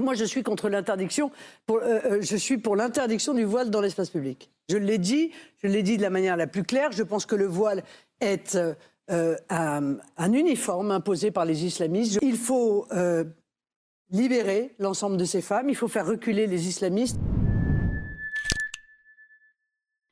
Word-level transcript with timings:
Moi, 0.00 0.14
je 0.14 0.24
suis 0.24 0.42
contre 0.42 0.68
l'interdiction. 0.68 1.30
Euh, 1.70 1.74
euh, 2.04 2.18
je 2.20 2.36
suis 2.36 2.58
pour 2.58 2.76
l'interdiction 2.76 3.34
du 3.34 3.44
voile 3.44 3.70
dans 3.70 3.80
l'espace 3.80 4.10
public. 4.10 4.50
Je 4.68 4.76
l'ai 4.76 4.98
dit, 4.98 5.32
je 5.62 5.68
l'ai 5.68 5.82
dit 5.82 5.96
de 5.96 6.02
la 6.02 6.10
manière 6.10 6.36
la 6.36 6.46
plus 6.46 6.62
claire. 6.62 6.92
Je 6.92 7.02
pense 7.02 7.26
que 7.26 7.34
le 7.34 7.46
voile 7.46 7.82
est 8.20 8.54
euh, 8.54 8.74
euh, 9.10 9.36
un, 9.48 9.96
un 10.16 10.32
uniforme 10.32 10.90
imposé 10.90 11.30
par 11.30 11.44
les 11.44 11.64
islamistes. 11.64 12.18
Il 12.22 12.36
faut 12.36 12.86
euh, 12.92 13.24
libérer 14.10 14.74
l'ensemble 14.78 15.16
de 15.16 15.24
ces 15.24 15.40
femmes. 15.40 15.68
Il 15.68 15.76
faut 15.76 15.88
faire 15.88 16.06
reculer 16.06 16.46
les 16.46 16.68
islamistes. 16.68 17.18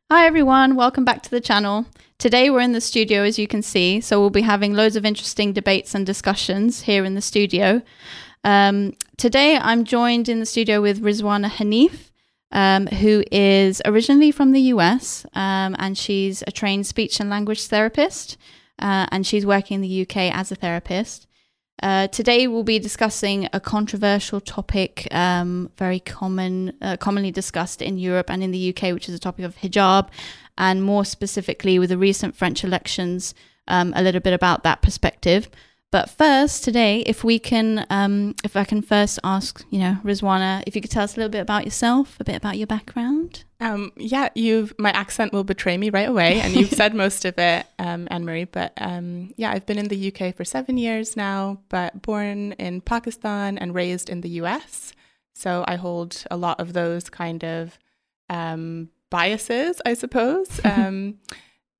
Hi 0.09 0.25
everyone, 0.25 0.77
welcome 0.77 1.05
back 1.05 1.21
to 1.23 1.30
the 1.30 1.45
channel. 1.45 1.84
Today 2.18 2.48
we're 2.48 2.64
in 2.64 2.73
the 2.73 2.80
studio 2.80 3.25
as 3.25 3.39
you 3.39 3.48
can 3.48 3.61
see, 3.61 4.00
so 4.00 4.21
we'll 4.21 4.30
be 4.30 4.41
having 4.41 4.73
loads 4.73 4.96
of 4.96 5.05
interesting 5.05 5.53
debates 5.53 5.95
and 5.95 6.07
discussions 6.07 6.82
here 6.87 7.05
in 7.05 7.14
the 7.14 7.21
studio. 7.21 7.82
Um, 8.46 8.92
today 9.16 9.58
I'm 9.60 9.82
joined 9.82 10.29
in 10.29 10.38
the 10.38 10.46
studio 10.46 10.80
with 10.80 11.02
Rizwana 11.02 11.50
Haneef, 11.50 12.12
um, 12.52 12.86
who 12.86 13.25
is 13.32 13.82
originally 13.84 14.30
from 14.30 14.52
the 14.52 14.61
US 14.72 15.26
um, 15.34 15.75
and 15.80 15.98
she's 15.98 16.44
a 16.46 16.52
trained 16.52 16.86
speech 16.86 17.18
and 17.18 17.29
language 17.29 17.66
therapist 17.66 18.36
uh, 18.79 19.08
and 19.11 19.26
she's 19.26 19.44
working 19.44 19.74
in 19.74 19.80
the 19.80 20.02
UK 20.02 20.32
as 20.32 20.52
a 20.52 20.54
therapist. 20.54 21.26
Uh, 21.82 22.07
today 22.07 22.46
we'll 22.46 22.62
be 22.62 22.79
discussing 22.79 23.48
a 23.52 23.58
controversial 23.58 24.40
topic, 24.40 25.08
um, 25.10 25.68
very 25.76 25.99
common, 25.99 26.72
uh, 26.80 26.96
commonly 26.99 27.32
discussed 27.32 27.82
in 27.82 27.99
Europe 27.99 28.30
and 28.30 28.44
in 28.44 28.52
the 28.52 28.68
UK, 28.68 28.94
which 28.94 29.08
is 29.08 29.14
the 29.14 29.18
topic 29.18 29.44
of 29.44 29.57
hijab, 29.57 30.08
and 30.57 30.85
more 30.85 31.04
specifically 31.04 31.80
with 31.80 31.90
the 31.90 31.99
recent 31.99 32.36
French 32.36 32.62
elections, 32.62 33.34
um, 33.66 33.92
a 33.97 34.02
little 34.05 34.20
bit 34.20 34.33
about 34.33 34.62
that 34.62 34.83
perspective. 34.83 35.50
But 35.92 36.11
first, 36.11 36.64
today, 36.64 37.00
if 37.00 37.22
we 37.22 37.39
can, 37.39 37.86
um, 37.91 38.34
if 38.44 38.56
I 38.56 38.64
can 38.64 38.83
first 38.83 39.20
ask, 39.22 39.64
you 39.70 39.78
know, 39.78 39.98
Rizwana, 40.05 40.62
if 40.67 40.75
you 40.75 40.83
could 40.83 40.91
tell 40.91 41.05
us 41.05 41.14
a 41.14 41.17
little 41.17 41.31
bit 41.31 41.41
about 41.41 41.64
yourself, 41.64 42.17
a 42.19 42.25
bit 42.25 42.36
about 42.36 42.58
your 42.58 42.67
background. 42.67 43.44
Um, 43.61 43.92
yeah, 43.97 44.28
you've 44.34 44.75
my 44.78 44.91
accent 44.91 45.33
will 45.33 45.44
betray 45.44 45.78
me 45.78 45.91
right 45.91 46.08
away, 46.08 46.41
and 46.41 46.55
you've 46.55 46.70
said 46.70 46.94
most 46.94 47.25
of 47.25 47.38
it, 47.38 47.66
um, 47.78 48.08
Anne 48.10 48.25
Marie. 48.25 48.44
But 48.44 48.72
um, 48.78 49.33
yeah, 49.36 49.52
I've 49.52 49.64
been 49.64 49.78
in 49.78 49.88
the 49.88 50.12
UK 50.12 50.34
for 50.34 50.44
seven 50.44 50.77
years 50.77 51.16
now, 51.16 51.60
but 51.69 52.03
born 52.03 52.53
in 52.53 52.80
Pakistan 52.80 53.56
and 53.56 53.75
raised 53.75 54.10
in 54.10 54.22
the 54.22 54.30
US. 54.41 54.92
So 55.34 55.64
I 55.69 55.77
hold 55.77 56.25
a 56.30 56.36
lot 56.36 56.60
of 56.60 56.72
those 56.72 57.08
kind 57.08 57.44
of 57.44 57.78
um, 58.28 58.88
biases, 59.08 59.80
I 59.86 59.94
suppose. 59.94 60.60
um, 60.64 61.19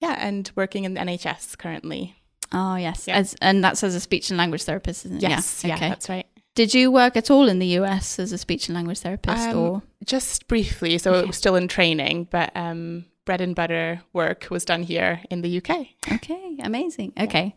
yeah, 0.01 0.17
and 0.19 0.51
working 0.55 0.85
in 0.85 0.95
the 0.95 1.01
NHS 1.01 1.59
currently. 1.59 2.15
Oh 2.53 2.77
yes, 2.77 3.07
Yeah. 3.07 3.17
as, 3.17 3.35
and 3.41 3.63
that's 3.63 3.83
as 3.85 3.95
a 3.95 4.01
speech 4.01 4.31
and 4.31 4.39
language 4.39 4.63
therapist, 4.65 5.05
isn't 5.07 5.19
it? 5.19 5.29
Yes, 5.29 5.65
yeah, 5.65 5.75
okay. 5.77 5.89
that's 5.89 6.09
right. 6.09 6.27
Did 6.55 6.73
you 6.73 6.91
work 6.91 7.17
at 7.17 7.31
all 7.31 7.49
in 7.49 7.59
the 7.59 7.67
US 7.81 8.19
as 8.19 8.33
a 8.33 8.39
speech 8.39 8.69
and 8.69 8.75
language 8.75 9.01
therapist, 9.01 9.49
Um, 9.49 9.59
or 9.59 9.83
Just 10.05 10.49
briefly, 10.49 10.97
so 10.99 11.11
Okay. 11.13 11.21
it 11.21 11.27
was 11.27 11.37
still 11.37 11.55
in 11.57 11.69
training, 11.69 12.29
but 12.31 12.51
um, 12.57 13.05
bread 13.27 13.41
and 13.43 13.55
butter 13.55 14.01
work 14.15 14.47
was 14.51 14.65
done 14.65 14.83
here 14.85 15.21
in 15.31 15.43
the 15.43 15.59
UK. 15.59 15.89
Okay, 16.13 16.57
amazing. 16.63 17.13
Okay, 17.21 17.55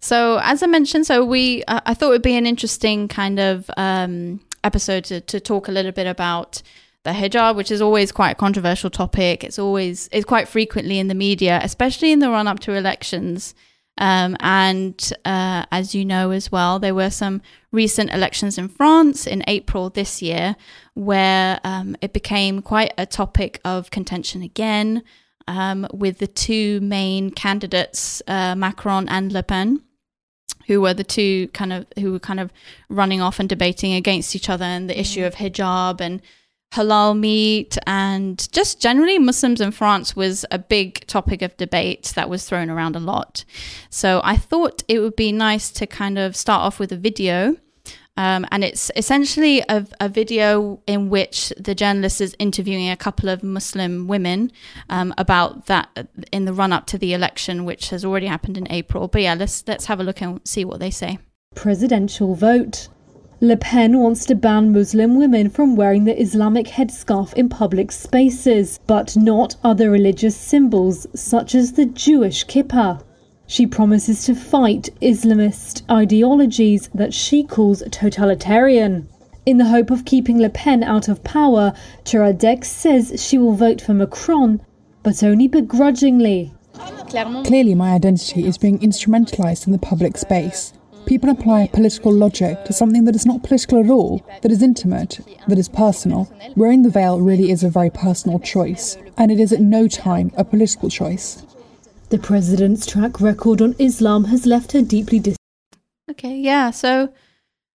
so 0.00 0.40
as 0.42 0.62
I 0.62 0.66
mentioned, 0.66 1.06
so 1.06 1.24
we 1.24 1.62
uh, 1.68 1.80
I 1.86 1.94
thought 1.94 2.08
it 2.08 2.12
would 2.12 2.22
be 2.22 2.36
an 2.36 2.46
interesting 2.46 3.06
kind 3.06 3.38
of 3.38 3.70
um, 3.76 4.40
episode 4.64 5.04
to, 5.04 5.20
to 5.20 5.38
talk 5.40 5.68
a 5.68 5.72
little 5.72 5.92
bit 5.92 6.06
about 6.06 6.62
the 7.04 7.10
hijab, 7.12 7.54
which 7.56 7.70
is 7.70 7.80
always 7.80 8.12
quite 8.12 8.30
a 8.32 8.34
controversial 8.34 8.90
topic. 8.90 9.44
It's 9.44 9.58
always 9.58 10.08
it's 10.12 10.24
quite 10.24 10.48
frequently 10.48 10.98
in 10.98 11.08
the 11.08 11.14
media, 11.14 11.60
especially 11.62 12.10
in 12.12 12.18
the 12.18 12.30
run 12.30 12.48
up 12.48 12.58
to 12.60 12.72
elections. 12.74 13.54
Um, 14.00 14.36
and 14.40 15.12
uh, 15.26 15.66
as 15.70 15.94
you 15.94 16.06
know 16.06 16.30
as 16.30 16.50
well, 16.50 16.78
there 16.78 16.94
were 16.94 17.10
some 17.10 17.42
recent 17.70 18.10
elections 18.10 18.56
in 18.56 18.68
France 18.68 19.26
in 19.26 19.44
April 19.46 19.90
this 19.90 20.22
year 20.22 20.56
where 20.94 21.60
um, 21.64 21.96
it 22.00 22.14
became 22.14 22.62
quite 22.62 22.94
a 22.96 23.04
topic 23.04 23.60
of 23.62 23.90
contention 23.90 24.42
again 24.42 25.02
um, 25.46 25.86
with 25.92 26.18
the 26.18 26.26
two 26.26 26.80
main 26.80 27.30
candidates, 27.30 28.22
uh, 28.26 28.54
Macron 28.54 29.08
and 29.08 29.32
Le 29.32 29.42
Pen, 29.42 29.82
who 30.66 30.80
were 30.80 30.94
the 30.94 31.04
two 31.04 31.48
kind 31.48 31.72
of 31.72 31.86
who 31.98 32.12
were 32.12 32.20
kind 32.20 32.40
of 32.40 32.52
running 32.88 33.20
off 33.20 33.38
and 33.38 33.48
debating 33.48 33.92
against 33.92 34.34
each 34.34 34.48
other 34.48 34.64
and 34.64 34.88
the 34.88 34.98
issue 34.98 35.24
of 35.24 35.34
hijab 35.34 36.00
and 36.00 36.22
halal 36.72 37.18
meat 37.18 37.76
and 37.86 38.48
just 38.52 38.80
generally 38.80 39.18
Muslims 39.18 39.60
in 39.60 39.72
France 39.72 40.14
was 40.14 40.44
a 40.50 40.58
big 40.58 41.06
topic 41.06 41.42
of 41.42 41.56
debate 41.56 42.12
that 42.14 42.30
was 42.30 42.48
thrown 42.48 42.70
around 42.70 42.94
a 42.94 43.00
lot. 43.00 43.44
So 43.90 44.20
I 44.22 44.36
thought 44.36 44.82
it 44.86 45.00
would 45.00 45.16
be 45.16 45.32
nice 45.32 45.70
to 45.72 45.86
kind 45.86 46.18
of 46.18 46.36
start 46.36 46.62
off 46.62 46.78
with 46.78 46.92
a 46.92 46.96
video. 46.96 47.56
Um, 48.16 48.46
and 48.52 48.62
it's 48.62 48.90
essentially 48.96 49.62
a, 49.68 49.86
a 49.98 50.08
video 50.08 50.82
in 50.86 51.08
which 51.08 51.52
the 51.56 51.74
journalist 51.74 52.20
is 52.20 52.36
interviewing 52.38 52.90
a 52.90 52.96
couple 52.96 53.28
of 53.30 53.42
Muslim 53.42 54.08
women 54.08 54.52
um, 54.90 55.14
about 55.16 55.66
that 55.66 56.08
in 56.30 56.44
the 56.44 56.52
run 56.52 56.72
up 56.72 56.86
to 56.88 56.98
the 56.98 57.14
election, 57.14 57.64
which 57.64 57.88
has 57.90 58.04
already 58.04 58.26
happened 58.26 58.58
in 58.58 58.70
April. 58.70 59.08
But 59.08 59.22
yeah, 59.22 59.34
let's 59.34 59.64
let's 59.66 59.86
have 59.86 60.00
a 60.00 60.04
look 60.04 60.20
and 60.20 60.40
see 60.44 60.64
what 60.64 60.80
they 60.80 60.90
say. 60.90 61.18
presidential 61.54 62.34
vote. 62.34 62.88
Le 63.42 63.56
Pen 63.56 63.98
wants 63.98 64.26
to 64.26 64.34
ban 64.34 64.70
Muslim 64.70 65.14
women 65.14 65.48
from 65.48 65.74
wearing 65.74 66.04
the 66.04 66.20
Islamic 66.20 66.66
headscarf 66.66 67.32
in 67.32 67.48
public 67.48 67.90
spaces, 67.90 68.78
but 68.86 69.16
not 69.16 69.56
other 69.64 69.90
religious 69.90 70.36
symbols 70.36 71.06
such 71.14 71.54
as 71.54 71.72
the 71.72 71.86
Jewish 71.86 72.44
kippah. 72.44 73.02
She 73.46 73.66
promises 73.66 74.24
to 74.26 74.34
fight 74.34 74.90
Islamist 75.00 75.80
ideologies 75.90 76.90
that 76.92 77.14
she 77.14 77.42
calls 77.42 77.82
totalitarian. 77.90 79.08
In 79.46 79.56
the 79.56 79.64
hope 79.64 79.90
of 79.90 80.04
keeping 80.04 80.38
Le 80.38 80.50
Pen 80.50 80.82
out 80.82 81.08
of 81.08 81.24
power, 81.24 81.72
Turadek 82.04 82.62
says 82.62 83.24
she 83.24 83.38
will 83.38 83.54
vote 83.54 83.80
for 83.80 83.94
Macron, 83.94 84.60
but 85.02 85.22
only 85.22 85.48
begrudgingly. 85.48 86.52
Clearly, 86.74 87.74
my 87.74 87.94
identity 87.94 88.46
is 88.46 88.58
being 88.58 88.78
instrumentalized 88.80 89.66
in 89.66 89.72
the 89.72 89.78
public 89.78 90.18
space. 90.18 90.74
People 91.06 91.30
apply 91.30 91.66
political 91.68 92.12
logic 92.12 92.64
to 92.64 92.72
something 92.72 93.04
that 93.04 93.14
is 93.14 93.26
not 93.26 93.42
political 93.42 93.80
at 93.82 93.90
all, 93.90 94.24
that 94.42 94.52
is 94.52 94.62
intimate, 94.62 95.20
that 95.48 95.58
is 95.58 95.68
personal. 95.68 96.32
Wearing 96.56 96.82
the 96.82 96.90
veil 96.90 97.20
really 97.20 97.50
is 97.50 97.64
a 97.64 97.70
very 97.70 97.90
personal 97.90 98.38
choice, 98.38 98.96
and 99.16 99.30
it 99.30 99.40
is 99.40 99.52
at 99.52 99.60
no 99.60 99.88
time 99.88 100.30
a 100.36 100.44
political 100.44 100.88
choice. 100.88 101.42
The 102.10 102.18
president's 102.18 102.86
track 102.86 103.20
record 103.20 103.60
on 103.62 103.74
Islam 103.78 104.24
has 104.24 104.46
left 104.46 104.72
her 104.72 104.82
deeply 104.82 105.18
dis- 105.18 105.36
Okay, 106.10 106.36
yeah. 106.36 106.70
So, 106.70 107.12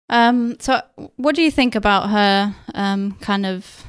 um, 0.10 0.58
so 0.60 0.82
what 1.16 1.36
do 1.36 1.42
you 1.42 1.52
think 1.52 1.76
about 1.76 2.10
her 2.10 2.56
um, 2.74 3.14
kind 3.22 3.46
of 3.46 3.86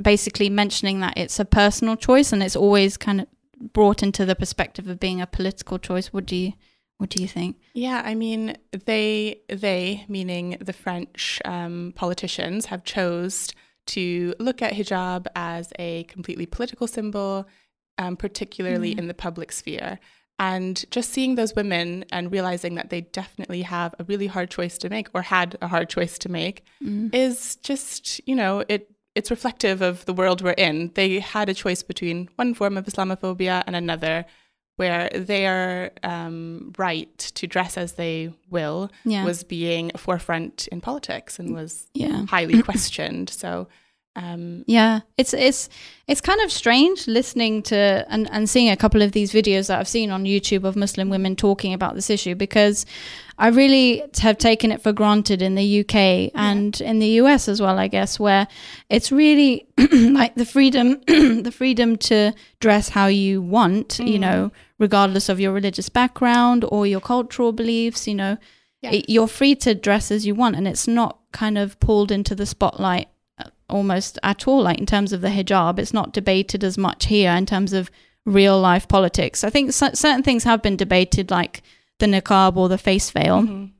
basically 0.00 0.48
mentioning 0.48 1.00
that 1.00 1.14
it's 1.16 1.38
a 1.38 1.44
personal 1.44 1.96
choice 1.96 2.32
and 2.32 2.42
it's 2.42 2.56
always 2.56 2.96
kind 2.96 3.20
of 3.20 3.26
brought 3.72 4.02
into 4.02 4.24
the 4.24 4.34
perspective 4.34 4.88
of 4.88 4.98
being 4.98 5.20
a 5.20 5.26
political 5.26 5.78
choice? 5.78 6.12
What 6.12 6.26
do 6.26 6.36
you 6.36 6.52
what 7.00 7.08
do 7.08 7.22
you 7.22 7.28
think? 7.28 7.56
Yeah, 7.72 8.02
I 8.04 8.14
mean, 8.14 8.58
they 8.84 9.40
they 9.48 10.04
meaning 10.06 10.58
the 10.60 10.74
French 10.74 11.40
um, 11.46 11.94
politicians 11.96 12.66
have 12.66 12.84
chose 12.84 13.54
to 13.86 14.34
look 14.38 14.60
at 14.60 14.74
hijab 14.74 15.26
as 15.34 15.72
a 15.78 16.04
completely 16.04 16.44
political 16.44 16.86
symbol, 16.86 17.48
um, 17.96 18.16
particularly 18.18 18.92
in 18.98 19.08
the 19.08 19.14
public 19.14 19.50
sphere. 19.50 19.98
And 20.38 20.84
just 20.90 21.10
seeing 21.10 21.36
those 21.36 21.54
women 21.54 22.04
and 22.12 22.30
realizing 22.30 22.74
that 22.74 22.90
they 22.90 23.00
definitely 23.00 23.62
have 23.62 23.94
a 23.98 24.04
really 24.04 24.26
hard 24.26 24.50
choice 24.50 24.76
to 24.78 24.90
make, 24.90 25.08
or 25.14 25.22
had 25.22 25.56
a 25.62 25.68
hard 25.68 25.88
choice 25.88 26.18
to 26.18 26.28
make, 26.28 26.64
is 27.14 27.56
just 27.56 28.20
you 28.28 28.36
know 28.36 28.62
it. 28.68 28.90
It's 29.14 29.30
reflective 29.30 29.80
of 29.80 30.04
the 30.04 30.12
world 30.12 30.42
we're 30.42 30.52
in. 30.52 30.92
They 30.94 31.18
had 31.18 31.48
a 31.48 31.54
choice 31.54 31.82
between 31.82 32.28
one 32.36 32.52
form 32.52 32.76
of 32.76 32.84
Islamophobia 32.84 33.64
and 33.66 33.74
another, 33.74 34.26
where 34.80 35.10
their 35.10 35.90
um, 36.02 36.72
right 36.78 37.16
to 37.18 37.46
dress 37.46 37.76
as 37.76 37.92
they 37.92 38.32
will 38.48 38.90
Yeah. 39.04 39.24
was 39.24 39.44
being 39.44 39.90
forefront 39.96 40.68
in 40.72 40.80
politics 40.80 41.38
and 41.38 41.54
was 41.54 41.86
Yeah. 41.92 42.24
highly 42.26 42.62
questioned. 42.68 43.28
So, 43.28 43.68
um, 44.22 44.64
Yeah, 44.66 45.00
it's 45.16 45.32
it's 45.34 45.68
it's 46.06 46.20
kind 46.20 46.40
of 46.42 46.50
strange 46.52 47.06
listening 47.06 47.62
to 47.64 48.04
and, 48.08 48.28
and 48.30 48.48
seeing 48.50 48.68
a 48.70 48.76
couple 48.76 49.00
of 49.02 49.12
these 49.12 49.32
videos 49.32 49.68
that 49.68 49.78
I've 49.78 49.88
seen 49.88 50.10
on 50.10 50.24
YouTube 50.24 50.64
of 50.64 50.76
Muslim 50.76 51.08
women 51.08 51.36
talking 51.36 51.72
about 51.72 51.94
this 51.94 52.10
issue 52.10 52.34
because 52.34 52.84
I 53.38 53.48
really 53.48 54.02
have 54.20 54.36
taken 54.36 54.72
it 54.72 54.82
for 54.82 54.92
granted 54.92 55.40
in 55.40 55.54
the 55.54 55.80
UK 55.80 56.30
and 56.34 56.78
in 56.80 56.98
the 56.98 57.06
US 57.22 57.48
as 57.48 57.60
well, 57.62 57.78
I 57.78 57.88
guess, 57.88 58.20
where 58.20 58.46
it's 58.90 59.10
really 59.10 59.66
like 59.92 60.34
the 60.34 60.44
freedom 60.44 61.00
the 61.06 61.52
freedom 61.56 61.96
to 62.10 62.32
dress 62.60 62.90
how 62.90 63.06
you 63.06 63.40
want, 63.40 63.98
you 64.00 64.18
know, 64.18 64.50
regardless 64.78 65.28
of 65.28 65.40
your 65.40 65.52
religious 65.52 65.88
background 65.88 66.64
or 66.68 66.86
your 66.86 67.00
cultural 67.00 67.52
beliefs, 67.52 68.06
you 68.06 68.14
know. 68.14 68.36
Yeah. 68.82 68.92
It- 68.92 69.08
you're 69.08 69.28
free 69.28 69.54
to 69.56 69.74
dress 69.74 70.10
as 70.10 70.26
you 70.26 70.34
want 70.34 70.56
and 70.56 70.66
it's 70.66 70.88
not 70.88 71.18
kind 71.32 71.56
of 71.58 71.78
pulled 71.80 72.10
into 72.10 72.34
the 72.34 72.46
spotlight 72.46 73.08
almost 73.70 74.18
at 74.22 74.46
all 74.46 74.62
like 74.62 74.78
in 74.78 74.86
terms 74.86 75.12
of 75.12 75.20
the 75.20 75.28
hijab 75.28 75.78
it's 75.78 75.92
not 75.92 76.12
debated 76.12 76.62
as 76.64 76.76
much 76.76 77.06
here 77.06 77.32
in 77.32 77.46
terms 77.46 77.72
of 77.72 77.90
real 78.26 78.60
life 78.60 78.86
politics 78.88 79.42
i 79.44 79.50
think 79.50 79.72
cer- 79.72 79.94
certain 79.94 80.22
things 80.22 80.44
have 80.44 80.62
been 80.62 80.76
debated 80.76 81.30
like 81.30 81.62
the 81.98 82.06
niqab 82.06 82.56
or 82.56 82.68
the 82.68 82.78
face 82.78 83.10
veil 83.10 83.42
mhm. 83.42 83.70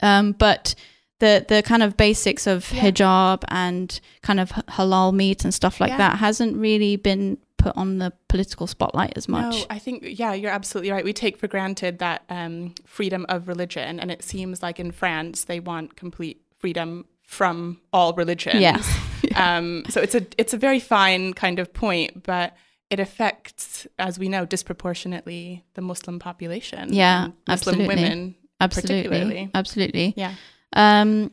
um, 0.00 0.32
but 0.32 0.74
the 1.20 1.44
the 1.48 1.62
kind 1.62 1.82
of 1.82 1.96
basics 1.96 2.46
of 2.46 2.70
Yeah. 2.72 2.90
hijab 2.90 3.44
and 3.48 4.00
kind 4.22 4.40
of 4.40 4.50
halal 4.50 5.12
meat 5.14 5.44
and 5.44 5.54
stuff 5.54 5.80
like 5.80 5.90
Yeah. 5.90 5.98
that 5.98 6.18
hasn't 6.18 6.56
really 6.56 6.96
been 6.96 7.38
put 7.56 7.76
on 7.76 7.98
the 7.98 8.12
political 8.28 8.66
spotlight 8.66 9.14
as 9.16 9.26
much. 9.26 9.54
No, 9.54 9.64
I 9.70 9.78
think 9.78 10.02
yeah, 10.04 10.34
you're 10.34 10.50
absolutely 10.50 10.90
right. 10.90 11.02
We 11.02 11.14
take 11.14 11.38
for 11.38 11.48
granted 11.48 11.98
that 12.00 12.22
um, 12.28 12.74
freedom 12.84 13.24
of 13.30 13.48
religion, 13.48 13.98
and 14.00 14.10
it 14.10 14.22
seems 14.22 14.62
like 14.62 14.78
in 14.78 14.90
France 14.92 15.44
they 15.44 15.60
want 15.60 15.96
complete 15.96 16.42
freedom 16.58 17.06
from 17.34 17.80
all 17.92 18.12
religions. 18.14 18.60
Yeah. 18.60 18.82
um, 19.36 19.84
so 19.88 20.00
it's 20.00 20.14
a 20.14 20.24
it's 20.38 20.54
a 20.54 20.58
very 20.58 20.80
fine 20.80 21.32
kind 21.34 21.58
of 21.58 21.72
point, 21.72 22.22
but 22.22 22.54
it 22.90 23.00
affects, 23.00 23.86
as 23.98 24.18
we 24.18 24.28
know, 24.28 24.44
disproportionately 24.44 25.64
the 25.74 25.80
Muslim 25.82 26.18
population. 26.18 26.92
Yeah, 26.92 27.28
Muslim 27.48 27.80
absolutely. 27.80 27.88
women. 27.88 28.34
absolutely, 28.60 29.02
particularly. 29.02 29.50
absolutely. 29.54 30.14
Yeah. 30.16 30.34
Um, 30.74 31.30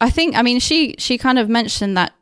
I 0.00 0.10
think, 0.10 0.36
I 0.36 0.42
mean, 0.42 0.60
she 0.60 0.94
she 0.98 1.18
kind 1.18 1.38
of 1.38 1.48
mentioned 1.48 1.96
that, 1.96 2.12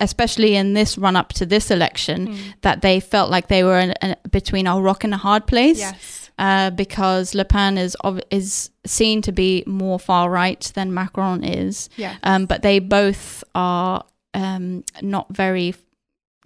especially 0.00 0.54
in 0.54 0.74
this 0.74 0.96
run 0.96 1.16
up 1.16 1.32
to 1.34 1.46
this 1.46 1.70
election, 1.70 2.28
Mm. 2.28 2.38
that 2.62 2.80
they 2.80 3.00
felt 3.00 3.30
like 3.30 3.48
they 3.48 3.64
were 3.64 3.78
in, 3.78 3.94
in, 4.02 4.16
between 4.30 4.66
a 4.66 4.80
rock 4.80 5.04
and 5.04 5.12
a 5.12 5.18
hard 5.18 5.46
place. 5.46 5.78
Yes. 5.78 6.27
Uh, 6.38 6.70
because 6.70 7.34
Le 7.34 7.44
Pen 7.44 7.76
is 7.76 7.96
is 8.30 8.70
seen 8.86 9.20
to 9.22 9.32
be 9.32 9.64
more 9.66 9.98
far 9.98 10.30
right 10.30 10.60
than 10.74 10.94
Macron 10.94 11.42
is, 11.42 11.88
Yeah. 11.96 12.14
um, 12.22 12.46
but 12.46 12.62
they 12.62 12.78
both 12.78 13.42
are 13.54 14.04
um, 14.34 14.84
not 15.02 15.26
very 15.34 15.74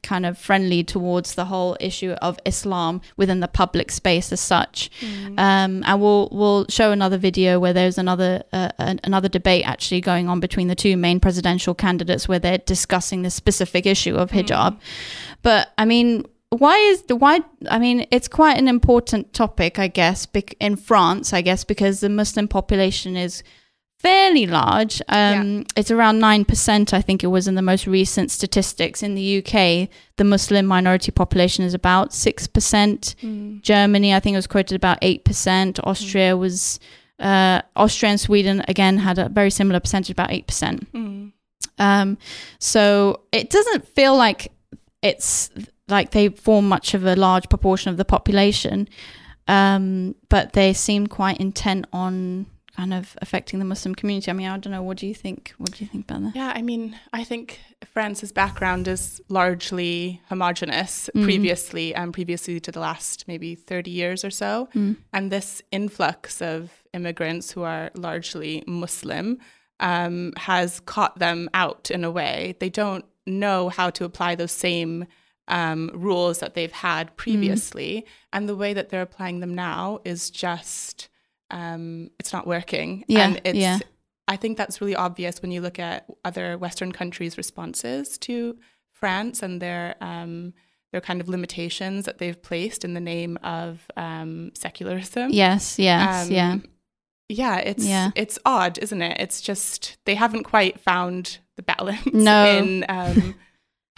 kind 0.02 0.26
of 0.26 0.36
friendly 0.36 0.82
towards 0.82 1.34
the 1.36 1.44
whole 1.44 1.76
issue 1.78 2.10
of 2.20 2.36
Islam 2.44 3.00
within 3.16 3.38
the 3.40 3.46
public 3.46 3.90
space 3.92 4.32
as 4.32 4.40
such. 4.40 4.90
Mm. 5.00 5.38
Um, 5.38 5.82
and 5.86 6.00
we'll 6.00 6.28
we'll 6.32 6.66
show 6.68 6.90
another 6.90 7.18
video 7.18 7.60
where 7.60 7.72
there's 7.72 7.98
another 7.98 8.42
uh, 8.52 8.70
an, 8.78 8.98
another 9.04 9.28
debate 9.28 9.64
actually 9.64 10.00
going 10.00 10.28
on 10.28 10.40
between 10.40 10.68
the 10.68 10.74
two 10.74 10.96
main 10.96 11.20
presidential 11.20 11.74
candidates 11.74 12.26
where 12.26 12.40
they're 12.40 12.58
discussing 12.58 13.22
the 13.22 13.30
specific 13.30 13.86
issue 13.86 14.16
of 14.16 14.30
hijab. 14.30 14.76
But 15.42 15.68
I 15.78 15.84
mean, 15.84 16.24
why 16.58 16.76
is 16.78 17.02
the 17.02 17.16
why? 17.16 17.40
I 17.70 17.78
mean, 17.78 18.06
it's 18.10 18.28
quite 18.28 18.58
an 18.58 18.68
important 18.68 19.32
topic, 19.32 19.78
I 19.78 19.88
guess, 19.88 20.26
bec- 20.26 20.54
in 20.60 20.76
France, 20.76 21.32
I 21.32 21.40
guess, 21.40 21.64
because 21.64 22.00
the 22.00 22.08
Muslim 22.08 22.48
population 22.48 23.16
is 23.16 23.42
fairly 23.98 24.46
large. 24.46 25.00
Um, 25.08 25.64
It's 25.76 25.90
around 25.90 26.18
nine 26.18 26.44
percent, 26.44 26.92
I 26.92 27.00
think 27.00 27.22
it 27.22 27.28
was 27.28 27.46
in 27.46 27.54
the 27.54 27.62
most 27.62 27.86
recent 27.86 28.30
statistics. 28.30 29.02
In 29.02 29.14
the 29.14 29.38
UK, 29.38 29.88
the 30.16 30.24
Muslim 30.24 30.66
minority 30.66 31.12
population 31.12 31.64
is 31.64 31.74
about 31.74 32.12
six 32.12 32.46
percent. 32.46 33.14
Mm. 33.22 33.62
Germany, 33.62 34.12
I 34.14 34.20
think 34.20 34.34
it 34.34 34.38
was 34.38 34.46
quoted 34.46 34.74
about 34.74 35.00
8%. 35.00 35.80
Austria 35.84 36.36
was, 36.36 36.80
uh, 37.18 37.62
Austria 37.76 38.10
and 38.10 38.20
Sweden, 38.20 38.64
again, 38.68 38.98
had 38.98 39.18
a 39.18 39.28
very 39.28 39.50
similar 39.50 39.80
percentage, 39.80 40.10
about 40.10 40.30
8%. 40.30 40.86
Mm. 40.92 41.32
Um, 41.78 42.18
so 42.58 43.20
it 43.32 43.50
doesn't 43.50 43.86
feel 43.88 44.16
like 44.16 44.52
it's 45.02 45.50
like 45.88 46.10
they 46.12 46.28
form 46.28 46.68
much 46.68 46.94
of 46.94 47.04
a 47.04 47.16
large 47.16 47.48
proportion 47.48 47.90
of 47.90 47.96
the 47.96 48.04
population. 48.04 48.88
Um, 49.48 50.14
but 50.28 50.52
they 50.52 50.72
seem 50.72 51.06
quite 51.08 51.38
intent 51.40 51.86
on 51.92 52.46
kind 52.76 52.94
of 52.94 53.16
affecting 53.20 53.58
the 53.58 53.64
Muslim 53.66 53.94
community. 53.94 54.30
I 54.30 54.34
mean, 54.34 54.46
I 54.48 54.56
don't 54.56 54.72
know. 54.72 54.82
What 54.82 54.96
do 54.96 55.06
you 55.06 55.14
think? 55.14 55.52
What 55.58 55.72
do 55.72 55.84
you 55.84 55.90
think 55.90 56.08
about 56.10 56.22
that? 56.22 56.36
Yeah, 56.36 56.52
I 56.54 56.62
mean, 56.62 56.98
I 57.12 57.22
think 57.22 57.60
France's 57.84 58.32
background 58.32 58.88
is 58.88 59.20
largely 59.28 60.20
homogenous 60.28 61.10
Mm. 61.14 61.24
previously 61.24 61.94
and 61.94 62.14
previously 62.14 62.60
to 62.60 62.72
the 62.72 62.80
last 62.80 63.26
maybe 63.28 63.54
30 63.54 63.90
years 63.90 64.24
or 64.24 64.30
so. 64.30 64.68
Mm. 64.74 64.96
And 65.12 65.30
this 65.30 65.60
influx 65.70 66.40
of 66.40 66.70
immigrants 66.94 67.50
who 67.50 67.62
are 67.62 67.90
largely 67.94 68.62
Muslim 68.66 69.38
um, 69.80 70.32
has 70.36 70.80
caught 70.80 71.18
them 71.18 71.50
out 71.52 71.90
in 71.90 72.04
a 72.04 72.10
way. 72.10 72.54
They 72.60 72.70
don't 72.70 73.04
know 73.26 73.68
how 73.68 73.90
to 73.90 74.04
apply 74.04 74.36
those 74.36 74.52
same 74.52 75.06
um, 75.48 75.90
rules 75.94 76.38
that 76.38 76.54
they've 76.54 76.72
had 76.72 77.16
previously. 77.16 78.06
And 78.32 78.48
the 78.48 78.56
way 78.56 78.72
that 78.74 78.88
they're 78.88 79.02
applying 79.02 79.40
them 79.40 79.54
now 79.54 80.00
is 80.04 80.30
just, 80.30 81.08
um, 81.50 82.10
it's 82.18 82.32
not 82.32 82.46
working. 82.46 83.04
Yeah, 83.08 83.26
And 83.26 83.40
it's, 83.44 83.58
yeah. 83.58 83.78
I 84.28 84.36
think 84.36 84.56
that's 84.56 84.80
really 84.80 84.94
obvious 84.96 85.42
when 85.42 85.50
you 85.50 85.60
look 85.60 85.78
at 85.78 86.06
other 86.24 86.56
Western 86.56 86.92
countries' 86.92 87.36
responses 87.36 88.16
to 88.18 88.56
France 88.92 89.42
and 89.42 89.60
their 89.60 89.96
um, 90.00 90.54
their 90.92 91.00
kind 91.00 91.20
of 91.20 91.28
limitations 91.28 92.04
that 92.04 92.18
they've 92.18 92.40
placed 92.40 92.84
in 92.84 92.92
the 92.94 93.00
name 93.00 93.38
of 93.42 93.80
um, 93.96 94.52
secularism. 94.54 95.30
Yes, 95.30 95.78
yes, 95.78 96.26
Um, 96.26 96.32
yeah. 96.32 96.56
yeah, 97.30 97.56
it's 97.58 97.84
Yeah. 97.84 98.10
it's 98.14 98.38
odd, 98.44 98.78
isn't 98.78 99.00
it? 99.02 99.18
It's 99.20 99.40
just 99.40 99.96
they 100.04 100.14
haven't 100.14 100.44
quite 100.44 100.78
found 100.78 101.38
the 101.56 101.62
balance. 101.62 102.06
No. 102.12 102.46
In, 102.58 102.84
um, 102.88 103.34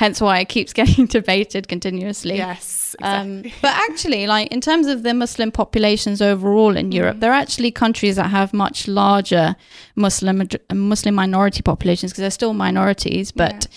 Hence 0.00 0.20
why 0.20 0.40
it 0.40 0.48
keeps 0.48 0.72
getting 0.80 1.06
debated 1.06 1.68
continuously. 1.68 2.36
yes. 2.36 2.96
Um, 3.00 3.42
but 3.62 3.72
actually, 3.88 4.26
like 4.26 4.48
in 4.52 4.60
terms 4.60 4.86
of 4.88 5.02
the 5.04 5.14
Muslim 5.14 5.52
populations 5.52 6.20
overall 6.20 6.76
in 6.76 6.90
Europe, 6.92 7.16
Mm. 7.16 7.20
there 7.20 7.30
are 7.32 7.40
actually 7.40 7.70
countries 7.70 8.16
that 8.16 8.28
have 8.30 8.52
much 8.52 8.88
larger 8.88 9.54
Muslim 9.94 10.48
Muslim 10.72 11.14
minority 11.14 11.62
populations 11.62 12.10
because 12.12 12.22
they're 12.22 12.30
still 12.30 12.54
minorities. 12.54 13.30
But 13.32 13.68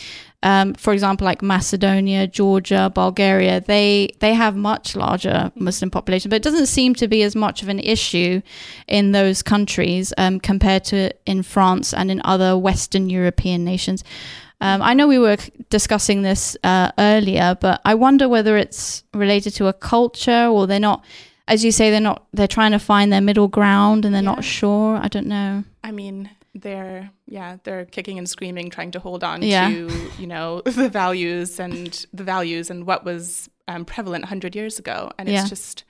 um, 0.43 0.73
for 0.75 0.91
example, 0.93 1.25
like 1.25 1.41
Macedonia, 1.43 2.25
Georgia, 2.27 2.91
Bulgaria, 2.93 3.61
they 3.61 4.09
they 4.19 4.33
have 4.33 4.55
much 4.55 4.95
larger 4.95 5.51
Muslim 5.55 5.89
population, 5.91 6.29
but 6.29 6.37
it 6.37 6.43
doesn't 6.43 6.67
seem 6.67 6.95
to 6.95 7.07
be 7.07 7.21
as 7.23 7.35
much 7.35 7.61
of 7.63 7.69
an 7.69 7.79
issue 7.79 8.41
in 8.87 9.11
those 9.11 9.43
countries 9.43 10.13
um, 10.17 10.39
compared 10.39 10.83
to 10.85 11.11
in 11.25 11.43
France 11.43 11.93
and 11.93 12.09
in 12.09 12.21
other 12.25 12.57
Western 12.57 13.09
European 13.09 13.63
nations. 13.63 14.03
Um, 14.59 14.81
I 14.81 14.94
know 14.95 15.07
we 15.07 15.19
were 15.19 15.38
discussing 15.69 16.24
this 16.24 16.57
uh, 16.63 16.92
earlier, 16.98 17.56
but 17.59 17.80
I 17.86 17.94
wonder 17.95 18.27
whether 18.27 18.57
it's 18.57 19.04
related 19.13 19.51
to 19.56 19.68
a 19.68 19.74
culture 19.74 20.48
or 20.48 20.65
they're 20.65 20.80
not, 20.80 21.04
as 21.48 21.63
you 21.63 21.71
say, 21.71 21.92
they're 21.92 22.00
not, 22.00 22.25
they're 22.33 22.48
trying 22.48 22.71
to 22.71 22.80
find 22.80 23.13
their 23.13 23.21
middle 23.21 23.48
ground 23.48 24.04
and 24.04 24.13
they're 24.15 24.24
Yeah. 24.24 24.33
not 24.36 24.44
sure. 24.44 24.98
I 24.98 25.07
don't 25.09 25.27
know. 25.27 25.63
I 25.83 25.92
mean, 25.92 26.30
they're 26.56 27.12
yeah, 27.27 27.57
they're 27.65 27.86
kicking 27.86 28.18
and 28.18 28.27
screaming, 28.27 28.69
trying 28.71 28.89
to 28.92 29.00
hold 29.00 29.24
on 29.24 29.44
Yeah. 29.44 29.69
to 29.69 29.92
you 30.18 30.25
know 30.27 30.62
the 30.65 30.89
values 30.89 31.60
and 31.60 32.06
the 32.12 32.24
values 32.24 32.71
and 32.71 32.88
what 32.88 33.06
was 33.06 33.48
um, 33.68 33.86
prevalent 33.86 34.25
hundred 34.25 34.56
years 34.56 34.80
ago, 34.80 35.12
and 35.19 35.30
Yeah. 35.30 35.42
it's 35.42 35.50
just 35.50 35.83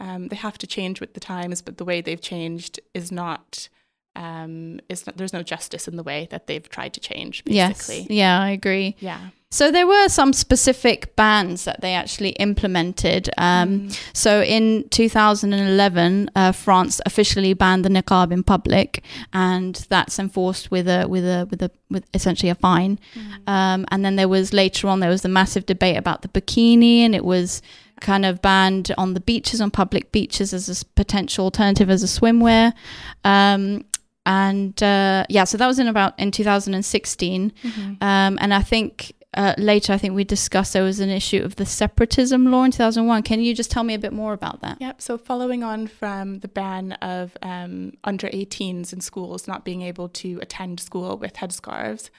um, 0.00 0.28
they 0.28 0.36
have 0.36 0.56
to 0.58 0.66
change 0.66 0.98
with 1.00 1.12
the 1.12 1.20
times. 1.20 1.60
But 1.60 1.76
the 1.76 1.84
way 1.84 2.00
they've 2.00 2.20
changed 2.20 2.80
is 2.94 3.12
not. 3.12 3.68
Um, 4.16 4.80
is 4.88 5.06
not, 5.06 5.16
there's 5.16 5.32
no 5.32 5.42
justice 5.42 5.88
in 5.88 5.96
the 5.96 6.02
way 6.04 6.28
that 6.30 6.46
they've 6.46 6.68
tried 6.68 6.94
to 6.94 7.00
change. 7.00 7.44
Basically, 7.44 8.00
Yes. 8.02 8.10
Yeah, 8.10 8.40
I 8.40 8.50
agree. 8.50 8.96
yeah. 9.00 9.30
So 9.50 9.70
there 9.70 9.86
were 9.86 10.08
some 10.08 10.32
specific 10.32 11.14
bans 11.14 11.64
that 11.64 11.80
they 11.80 11.94
actually 11.94 12.30
implemented. 12.30 13.30
Um, 13.38 13.88
Mm. 13.88 13.98
So 14.12 14.42
in 14.42 14.88
2011, 14.90 16.30
uh, 16.34 16.52
France 16.52 17.00
officially 17.06 17.54
banned 17.54 17.84
the 17.84 17.88
niqab 17.88 18.32
in 18.32 18.42
public, 18.42 19.02
and 19.32 19.74
that's 19.88 20.18
enforced 20.18 20.70
with 20.70 20.88
a 20.88 21.06
with 21.08 21.24
a 21.24 21.46
with 21.50 21.62
a 21.62 21.70
with 21.90 22.04
essentially 22.14 22.50
a 22.50 22.54
fine. 22.54 22.98
Um, 23.46 23.84
and 23.90 24.04
then 24.04 24.16
there 24.16 24.28
was 24.28 24.52
later 24.52 24.88
on 24.88 25.00
there 25.00 25.10
was 25.10 25.22
the 25.22 25.28
massive 25.28 25.66
debate 25.66 25.96
about 25.96 26.22
the 26.22 26.28
bikini, 26.28 26.98
and 27.00 27.14
it 27.14 27.24
was 27.24 27.62
kind 28.00 28.24
of 28.26 28.42
banned 28.42 28.92
on 28.98 29.14
the 29.14 29.20
beaches, 29.20 29.60
on 29.60 29.70
public 29.70 30.10
beaches, 30.12 30.52
as 30.52 30.68
a 30.68 30.84
potential 30.96 31.44
alternative 31.44 31.88
as 31.90 32.02
a 32.02 32.06
swimwear. 32.06 32.72
Um, 33.24 33.84
and 34.26 34.82
uh, 34.82 35.26
yeah, 35.28 35.44
so 35.44 35.58
that 35.58 35.66
was 35.66 35.78
in 35.78 35.88
about 35.88 36.18
in 36.18 36.30
2016. 36.30 37.52
Um, 38.00 38.38
and 38.40 38.54
I 38.54 38.62
think 38.62 39.12
uh, 39.34 39.54
later, 39.58 39.92
I 39.92 39.98
think 39.98 40.14
we 40.14 40.24
discussed 40.24 40.72
there 40.72 40.84
was 40.84 41.00
an 41.00 41.10
issue 41.10 41.42
of 41.42 41.56
the 41.56 41.66
separatism 41.66 42.50
law 42.50 42.64
in 42.64 42.70
2001. 42.70 43.22
Can 43.22 43.40
you 43.40 43.54
just 43.54 43.70
tell 43.70 43.82
me 43.82 43.94
a 43.94 43.98
bit 43.98 44.12
more 44.12 44.32
about 44.32 44.60
that? 44.62 44.80
Yep. 44.80 45.02
So 45.02 45.18
following 45.18 45.62
on 45.62 45.86
from 45.88 46.38
the 46.38 46.48
ban 46.48 46.92
of 46.92 47.36
um, 47.42 47.94
under 48.04 48.28
18s 48.28 48.92
in 48.92 49.00
schools 49.00 49.48
not 49.48 49.64
being 49.64 49.82
able 49.82 50.08
to 50.10 50.38
attend 50.40 50.80
school 50.80 51.18
with 51.18 51.34
headscarves, 51.34 52.10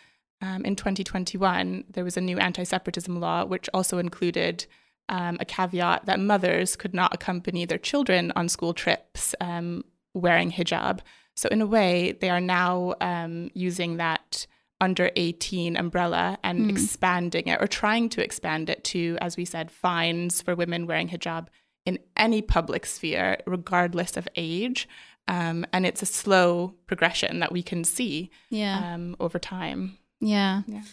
um, 0.41 0.65
in 0.65 0.75
2021 0.75 1.85
there 1.89 2.03
was 2.03 2.17
a 2.17 2.21
new 2.21 2.38
anti-separatism 2.38 3.19
law 3.19 3.45
which 3.45 3.69
also 3.74 3.97
included 3.97 4.65
um, 5.07 5.38
a 5.39 5.45
caveat 5.45 6.05
that 6.05 6.19
mothers 6.19 6.75
could 6.75 6.93
not 6.93 7.13
accompany 7.13 7.65
their 7.65 7.77
children 7.77 8.33
on 8.35 8.50
school 8.50 8.74
trips 8.74 9.33
um, 9.39 9.83
wearing 10.13 10.51
hijab. 10.51 11.00
So 11.36 11.50
in 11.50 11.62
a 11.62 11.65
way, 11.65 12.13
they 12.13 12.30
are 12.30 12.42
now 12.42 12.96
um, 13.01 13.51
using 13.54 13.98
that 13.98 14.48
under 14.82 15.10
18 15.15 15.77
umbrella 15.77 16.38
and 16.44 16.70
expanding 16.70 17.48
it 17.48 17.62
or 17.62 17.68
trying 17.68 18.10
to 18.10 18.24
expand 18.24 18.70
it 18.70 18.84
to, 18.86 19.18
as 19.22 19.38
we 19.38 19.46
said, 19.46 19.72
fines 19.72 20.42
for 20.42 20.56
women 20.56 20.86
wearing 20.86 21.10
hijab 21.10 21.48
in 21.86 22.00
any 22.18 22.42
public 22.42 22.86
sphere, 22.86 23.38
regardless 23.46 24.18
of 24.18 24.27
age. 24.36 24.88
Um, 25.27 25.65
and 25.74 25.86
it's 25.86 26.01
a 26.01 26.06
slow 26.06 26.75
progression 26.88 27.39
that 27.39 27.51
we 27.51 27.63
can 27.63 27.84
see 27.84 28.30
Yeah. 28.50 28.94
um, 28.94 29.15
over 29.20 29.39
time. 29.39 29.98
Yeah. 30.20 30.62
Yeah. 30.68 30.84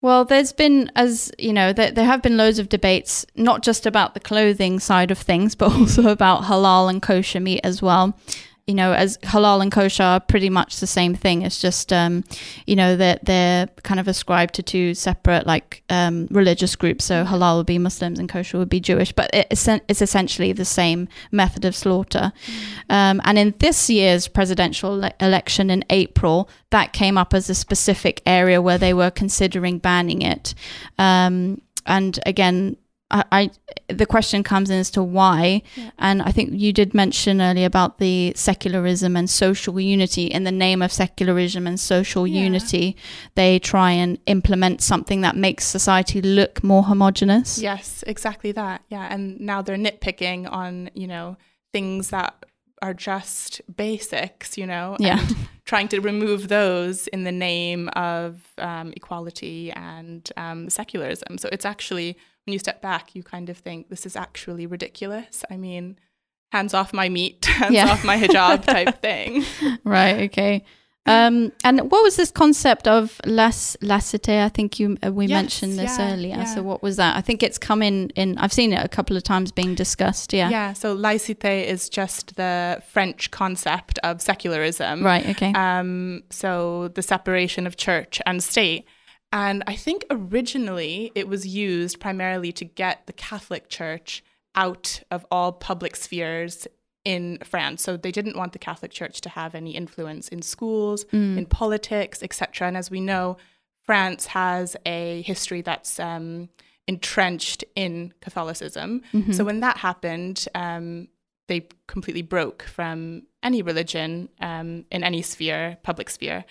Well, 0.00 0.24
there's 0.24 0.52
been, 0.52 0.90
as 0.96 1.30
you 1.38 1.52
know, 1.52 1.72
there, 1.72 1.92
there 1.92 2.04
have 2.04 2.22
been 2.22 2.36
loads 2.36 2.58
of 2.58 2.68
debates, 2.68 3.24
not 3.36 3.62
just 3.62 3.86
about 3.86 4.14
the 4.14 4.20
clothing 4.20 4.80
side 4.80 5.10
of 5.12 5.18
things, 5.18 5.54
but 5.60 5.72
also 5.72 6.08
about 6.08 6.42
halal 6.42 6.90
and 6.90 7.00
kosher 7.00 7.40
meat 7.40 7.60
as 7.62 7.80
well. 7.80 8.18
You 8.66 8.74
know, 8.74 8.92
as 8.92 9.18
halal 9.18 9.60
and 9.60 9.72
kosher 9.72 10.02
are 10.04 10.20
pretty 10.20 10.48
much 10.48 10.78
the 10.78 10.86
same 10.86 11.14
thing. 11.14 11.42
It's 11.42 11.60
just, 11.60 11.92
um, 11.92 12.22
you 12.66 12.76
know, 12.76 12.96
that 12.96 13.24
they're, 13.24 13.68
kind 13.82 13.98
of 13.98 14.06
ascribed 14.06 14.54
to 14.54 14.62
two 14.62 14.94
separate 14.94 15.46
like 15.46 15.82
um, 15.90 16.28
religious 16.30 16.76
groups. 16.76 17.04
So 17.04 17.24
halal 17.24 17.56
would 17.56 17.66
be 17.66 17.78
Muslims 17.78 18.18
and 18.18 18.28
kosher 18.28 18.58
would 18.58 18.68
be 18.68 18.80
Jewish, 18.80 19.12
but 19.12 19.28
it's, 19.32 19.66
it's 19.66 20.00
essentially 20.00 20.52
the 20.52 20.64
same 20.64 21.08
method 21.32 21.64
of 21.64 21.74
slaughter. 21.74 22.32
Mm. 22.88 22.94
Um, 22.94 23.20
and 23.24 23.38
in 23.38 23.54
this 23.58 23.90
year's 23.90 24.28
presidential 24.28 24.96
le- 24.96 25.12
election 25.20 25.68
in 25.68 25.84
April, 25.90 26.48
that 26.70 26.92
came 26.92 27.18
up 27.18 27.34
as 27.34 27.50
a 27.50 27.54
specific 27.54 28.22
area 28.24 28.62
where 28.62 28.78
they 28.78 28.94
were 28.94 29.10
considering 29.10 29.78
banning 29.78 30.22
it. 30.22 30.54
Um, 30.98 31.60
and 31.86 32.20
again, 32.24 32.76
I, 33.12 33.24
I, 33.30 33.50
the 33.88 34.06
question 34.06 34.42
comes 34.42 34.70
in 34.70 34.78
as 34.78 34.90
to 34.92 35.02
why, 35.02 35.62
yeah. 35.76 35.90
and 35.98 36.22
I 36.22 36.32
think 36.32 36.50
you 36.52 36.72
did 36.72 36.94
mention 36.94 37.40
earlier 37.40 37.66
about 37.66 37.98
the 37.98 38.32
secularism 38.34 39.16
and 39.16 39.28
social 39.28 39.78
unity. 39.78 40.26
In 40.26 40.44
the 40.44 40.52
name 40.52 40.80
of 40.82 40.90
secularism 40.90 41.66
and 41.66 41.78
social 41.78 42.26
yeah. 42.26 42.42
unity, 42.42 42.96
they 43.34 43.58
try 43.58 43.92
and 43.92 44.18
implement 44.26 44.80
something 44.80 45.20
that 45.20 45.36
makes 45.36 45.64
society 45.64 46.22
look 46.22 46.64
more 46.64 46.84
homogenous. 46.84 47.58
Yes, 47.58 48.02
exactly 48.06 48.52
that. 48.52 48.82
Yeah, 48.88 49.06
and 49.10 49.38
now 49.40 49.62
they're 49.62 49.76
nitpicking 49.76 50.50
on 50.50 50.90
you 50.94 51.06
know 51.06 51.36
things 51.72 52.10
that 52.10 52.34
are 52.82 52.92
just 52.92 53.60
basics, 53.74 54.58
you 54.58 54.66
know, 54.66 54.96
yeah. 54.98 55.24
trying 55.64 55.88
to 55.88 56.00
remove 56.00 56.48
those 56.48 57.06
in 57.08 57.22
the 57.22 57.32
name 57.32 57.88
of 57.90 58.42
um, 58.58 58.92
equality 58.96 59.70
and 59.72 60.30
um, 60.36 60.68
secularism. 60.68 61.38
So 61.38 61.48
it's 61.52 61.64
actually 61.64 62.16
when 62.44 62.52
you 62.52 62.58
step 62.58 62.82
back, 62.82 63.14
you 63.14 63.22
kind 63.22 63.48
of 63.48 63.58
think 63.58 63.88
this 63.88 64.06
is 64.06 64.16
actually 64.16 64.66
ridiculous. 64.66 65.44
I 65.50 65.56
mean, 65.56 65.98
hands 66.50 66.74
off 66.74 66.92
my 66.92 67.08
meat, 67.08 67.44
hands 67.46 67.74
yeah. 67.74 67.90
off 67.90 68.04
my 68.04 68.18
hijab 68.18 68.64
type 68.66 69.00
thing. 69.00 69.44
Right. 69.84 70.22
Okay. 70.30 70.64
Um, 71.04 71.50
and 71.64 71.90
what 71.90 72.04
was 72.04 72.14
this 72.14 72.30
concept 72.30 72.86
of 72.86 73.20
las 73.26 73.76
laicite? 73.82 74.44
I 74.44 74.48
think 74.48 74.78
you 74.78 74.96
uh, 75.04 75.12
we 75.12 75.26
yes, 75.26 75.36
mentioned 75.36 75.78
this 75.78 75.98
yeah, 75.98 76.12
earlier. 76.12 76.36
Yeah. 76.36 76.44
So 76.44 76.62
what 76.62 76.80
was 76.80 76.96
that? 76.96 77.16
I 77.16 77.20
think 77.20 77.42
it's 77.42 77.58
come 77.58 77.82
in 77.82 78.10
in. 78.10 78.38
I've 78.38 78.52
seen 78.52 78.72
it 78.72 78.84
a 78.84 78.88
couple 78.88 79.16
of 79.16 79.24
times 79.24 79.50
being 79.50 79.74
discussed. 79.74 80.32
Yeah. 80.32 80.48
Yeah. 80.48 80.72
So 80.74 80.96
laicite 80.96 81.64
is 81.64 81.88
just 81.88 82.36
the 82.36 82.80
French 82.88 83.32
concept 83.32 83.98
of 84.04 84.22
secularism. 84.22 85.02
Right. 85.02 85.28
Okay. 85.30 85.52
Um. 85.54 86.22
So 86.30 86.88
the 86.94 87.02
separation 87.02 87.66
of 87.66 87.76
church 87.76 88.20
and 88.24 88.42
state. 88.42 88.86
And 89.32 89.64
I 89.66 89.74
think 89.74 90.04
originally 90.10 91.10
it 91.14 91.26
was 91.26 91.46
used 91.46 91.98
primarily 91.98 92.52
to 92.52 92.64
get 92.64 93.06
the 93.06 93.12
Catholic 93.14 93.68
Church 93.68 94.22
out 94.54 95.02
of 95.10 95.24
all 95.30 95.52
public 95.52 95.96
spheres 95.96 96.66
in 97.04 97.38
France. 97.42 97.82
So 97.82 97.96
they 97.96 98.12
didn't 98.12 98.36
want 98.36 98.52
the 98.52 98.58
Catholic 98.58 98.92
Church 98.92 99.20
to 99.22 99.30
have 99.30 99.54
any 99.54 99.72
influence 99.72 100.28
in 100.28 100.42
schools, 100.42 101.04
mm. 101.06 101.36
in 101.36 101.46
politics, 101.46 102.22
etc. 102.22 102.68
And 102.68 102.76
as 102.76 102.90
we 102.90 103.00
know, 103.00 103.38
France 103.82 104.26
has 104.26 104.76
a 104.86 105.22
history 105.22 105.62
that's 105.62 105.98
um, 105.98 106.48
entrenched 106.86 107.64
in 107.74 108.12
Catholicism. 108.20 109.02
Mm-hmm. 109.12 109.32
So 109.32 109.44
when 109.44 109.60
that 109.60 109.78
happened, 109.78 110.46
um, 110.54 111.08
they 111.48 111.66
completely 111.88 112.22
broke 112.22 112.62
from 112.62 113.22
any 113.42 113.62
religion 113.62 114.28
um, 114.40 114.84
in 114.90 115.02
any 115.02 115.22
sphere, 115.22 115.78
public 115.82 116.10
sphere. 116.10 116.44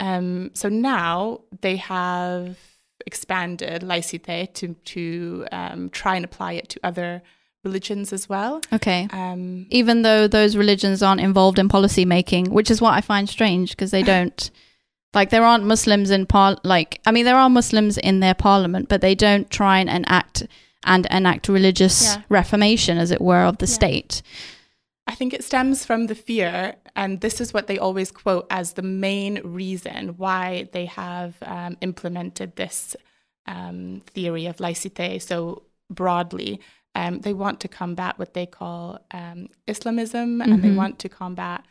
Um, 0.00 0.50
so 0.54 0.68
now 0.68 1.42
they 1.60 1.76
have 1.76 2.58
expanded 3.06 3.82
laicite 3.82 4.54
to 4.54 4.74
to 4.74 5.46
um, 5.52 5.90
try 5.90 6.16
and 6.16 6.24
apply 6.24 6.52
it 6.52 6.68
to 6.70 6.80
other 6.82 7.22
religions 7.64 8.12
as 8.12 8.28
well. 8.28 8.60
Okay. 8.72 9.08
Um, 9.12 9.66
Even 9.70 10.02
though 10.02 10.26
those 10.26 10.56
religions 10.56 11.02
aren't 11.02 11.20
involved 11.20 11.58
in 11.58 11.68
policy 11.68 12.04
making, 12.04 12.50
which 12.50 12.70
is 12.70 12.80
what 12.80 12.94
I 12.94 13.00
find 13.00 13.28
strange 13.28 13.70
because 13.70 13.90
they 13.90 14.02
don't. 14.02 14.50
like 15.14 15.30
there 15.30 15.44
aren't 15.44 15.64
Muslims 15.64 16.10
in 16.10 16.26
par. 16.26 16.56
Like 16.64 17.00
I 17.06 17.12
mean, 17.12 17.24
there 17.24 17.36
are 17.36 17.50
Muslims 17.50 17.98
in 17.98 18.20
their 18.20 18.34
parliament, 18.34 18.88
but 18.88 19.00
they 19.00 19.14
don't 19.14 19.50
try 19.50 19.78
and 19.78 19.88
enact 19.88 20.46
and 20.84 21.06
enact 21.10 21.48
religious 21.48 22.04
yeah. 22.04 22.22
reformation, 22.28 22.98
as 22.98 23.10
it 23.10 23.20
were, 23.20 23.44
of 23.44 23.58
the 23.58 23.66
yeah. 23.66 23.74
state. 23.74 24.22
I 25.06 25.14
think 25.14 25.34
it 25.34 25.44
stems 25.44 25.84
from 25.84 26.06
the 26.06 26.14
fear, 26.14 26.76
and 26.94 27.20
this 27.20 27.40
is 27.40 27.52
what 27.52 27.66
they 27.66 27.78
always 27.78 28.10
quote 28.12 28.46
as 28.50 28.74
the 28.74 28.82
main 28.82 29.40
reason 29.44 30.16
why 30.16 30.68
they 30.72 30.86
have 30.86 31.34
um, 31.42 31.76
implemented 31.80 32.54
this 32.56 32.94
um, 33.46 34.02
theory 34.06 34.46
of 34.46 34.58
laicite 34.58 35.20
so 35.22 35.64
broadly. 35.90 36.60
Um, 36.94 37.20
they 37.20 37.32
want 37.32 37.58
to 37.60 37.68
combat 37.68 38.18
what 38.18 38.34
they 38.34 38.46
call 38.46 39.00
um, 39.10 39.48
Islamism, 39.66 40.38
mm-hmm. 40.38 40.52
and 40.52 40.62
they 40.62 40.68
mm-hmm. 40.68 40.76
want 40.76 40.98
to 41.00 41.08
combat 41.08 41.64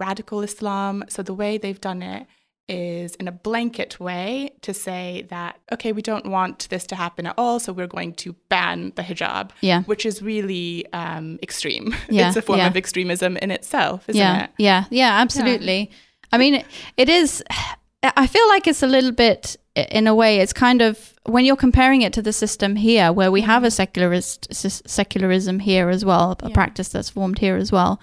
radical 0.00 0.42
Islam. 0.42 1.04
So 1.08 1.22
the 1.22 1.34
way 1.34 1.58
they've 1.58 1.80
done 1.80 2.02
it 2.02 2.26
is 2.68 3.14
in 3.16 3.26
a 3.26 3.32
blanket 3.32 3.98
way 3.98 4.50
to 4.60 4.72
say 4.72 5.26
that 5.30 5.58
okay 5.72 5.92
we 5.92 6.00
don't 6.00 6.26
want 6.26 6.68
this 6.70 6.86
to 6.86 6.94
happen 6.94 7.26
at 7.26 7.34
all 7.36 7.58
so 7.58 7.72
we're 7.72 7.88
going 7.88 8.12
to 8.12 8.34
ban 8.48 8.92
the 8.94 9.02
hijab 9.02 9.50
yeah. 9.60 9.82
which 9.82 10.06
is 10.06 10.22
really 10.22 10.86
um, 10.92 11.38
extreme. 11.42 11.94
Yeah, 12.08 12.28
it's 12.28 12.36
a 12.36 12.42
form 12.42 12.58
yeah. 12.58 12.66
of 12.66 12.76
extremism 12.76 13.36
in 13.38 13.50
itself 13.50 14.08
isn't 14.08 14.18
yeah, 14.18 14.44
it? 14.44 14.50
yeah 14.58 14.84
yeah 14.90 15.20
absolutely. 15.20 15.90
Yeah. 15.90 16.28
i 16.32 16.38
mean 16.38 16.54
it, 16.56 16.66
it 16.96 17.08
is 17.08 17.42
i 18.02 18.26
feel 18.26 18.46
like 18.48 18.66
it's 18.66 18.82
a 18.82 18.86
little 18.86 19.12
bit 19.12 19.56
in 19.74 20.06
a 20.06 20.14
way 20.14 20.38
it's 20.38 20.52
kind 20.52 20.82
of 20.82 21.14
when 21.24 21.44
you're 21.44 21.56
comparing 21.56 22.02
it 22.02 22.12
to 22.12 22.22
the 22.22 22.32
system 22.32 22.76
here 22.76 23.12
where 23.12 23.30
we 23.30 23.40
have 23.40 23.64
a 23.64 23.70
secularist 23.70 24.52
secularism 24.52 25.58
here 25.58 25.88
as 25.88 26.04
well 26.04 26.36
a 26.40 26.50
practice 26.50 26.88
that's 26.88 27.08
formed 27.08 27.38
here 27.38 27.56
as 27.56 27.72
well 27.72 28.00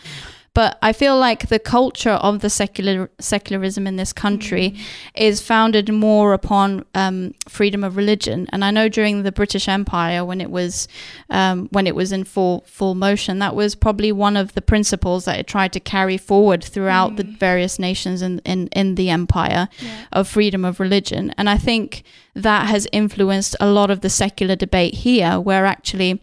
but 0.59 0.77
I 0.81 0.91
feel 0.91 1.17
like 1.17 1.47
the 1.47 1.57
culture 1.57 2.19
of 2.19 2.41
the 2.41 2.49
secular 2.49 3.09
secularism 3.17 3.87
in 3.87 3.95
this 3.95 4.11
country 4.11 4.71
mm. 4.71 4.79
is 5.15 5.39
founded 5.39 5.89
more 5.89 6.33
upon 6.33 6.83
um, 6.93 7.33
freedom 7.47 7.81
of 7.81 7.95
religion. 7.95 8.45
And 8.51 8.65
I 8.65 8.69
know 8.69 8.89
during 8.89 9.23
the 9.23 9.31
British 9.31 9.69
Empire, 9.69 10.25
when 10.25 10.41
it 10.41 10.51
was 10.51 10.89
um, 11.29 11.69
when 11.71 11.87
it 11.87 11.95
was 11.95 12.11
in 12.11 12.25
full 12.25 12.65
full 12.67 12.93
motion, 12.93 13.39
that 13.39 13.55
was 13.55 13.73
probably 13.73 14.11
one 14.11 14.35
of 14.35 14.53
the 14.53 14.61
principles 14.61 15.23
that 15.23 15.39
it 15.39 15.47
tried 15.47 15.71
to 15.71 15.79
carry 15.79 16.17
forward 16.17 16.61
throughout 16.61 17.13
mm. 17.13 17.17
the 17.19 17.23
various 17.23 17.79
nations 17.79 18.21
in 18.21 18.39
in, 18.39 18.67
in 18.75 18.95
the 18.95 19.09
empire 19.09 19.69
yeah. 19.79 20.07
of 20.11 20.27
freedom 20.27 20.65
of 20.65 20.81
religion. 20.81 21.33
And 21.37 21.49
I 21.49 21.57
think 21.57 22.03
that 22.35 22.67
has 22.67 22.85
influenced 22.91 23.55
a 23.61 23.71
lot 23.71 23.89
of 23.89 24.01
the 24.01 24.09
secular 24.09 24.57
debate 24.57 24.95
here, 24.95 25.39
where 25.39 25.65
actually 25.65 26.21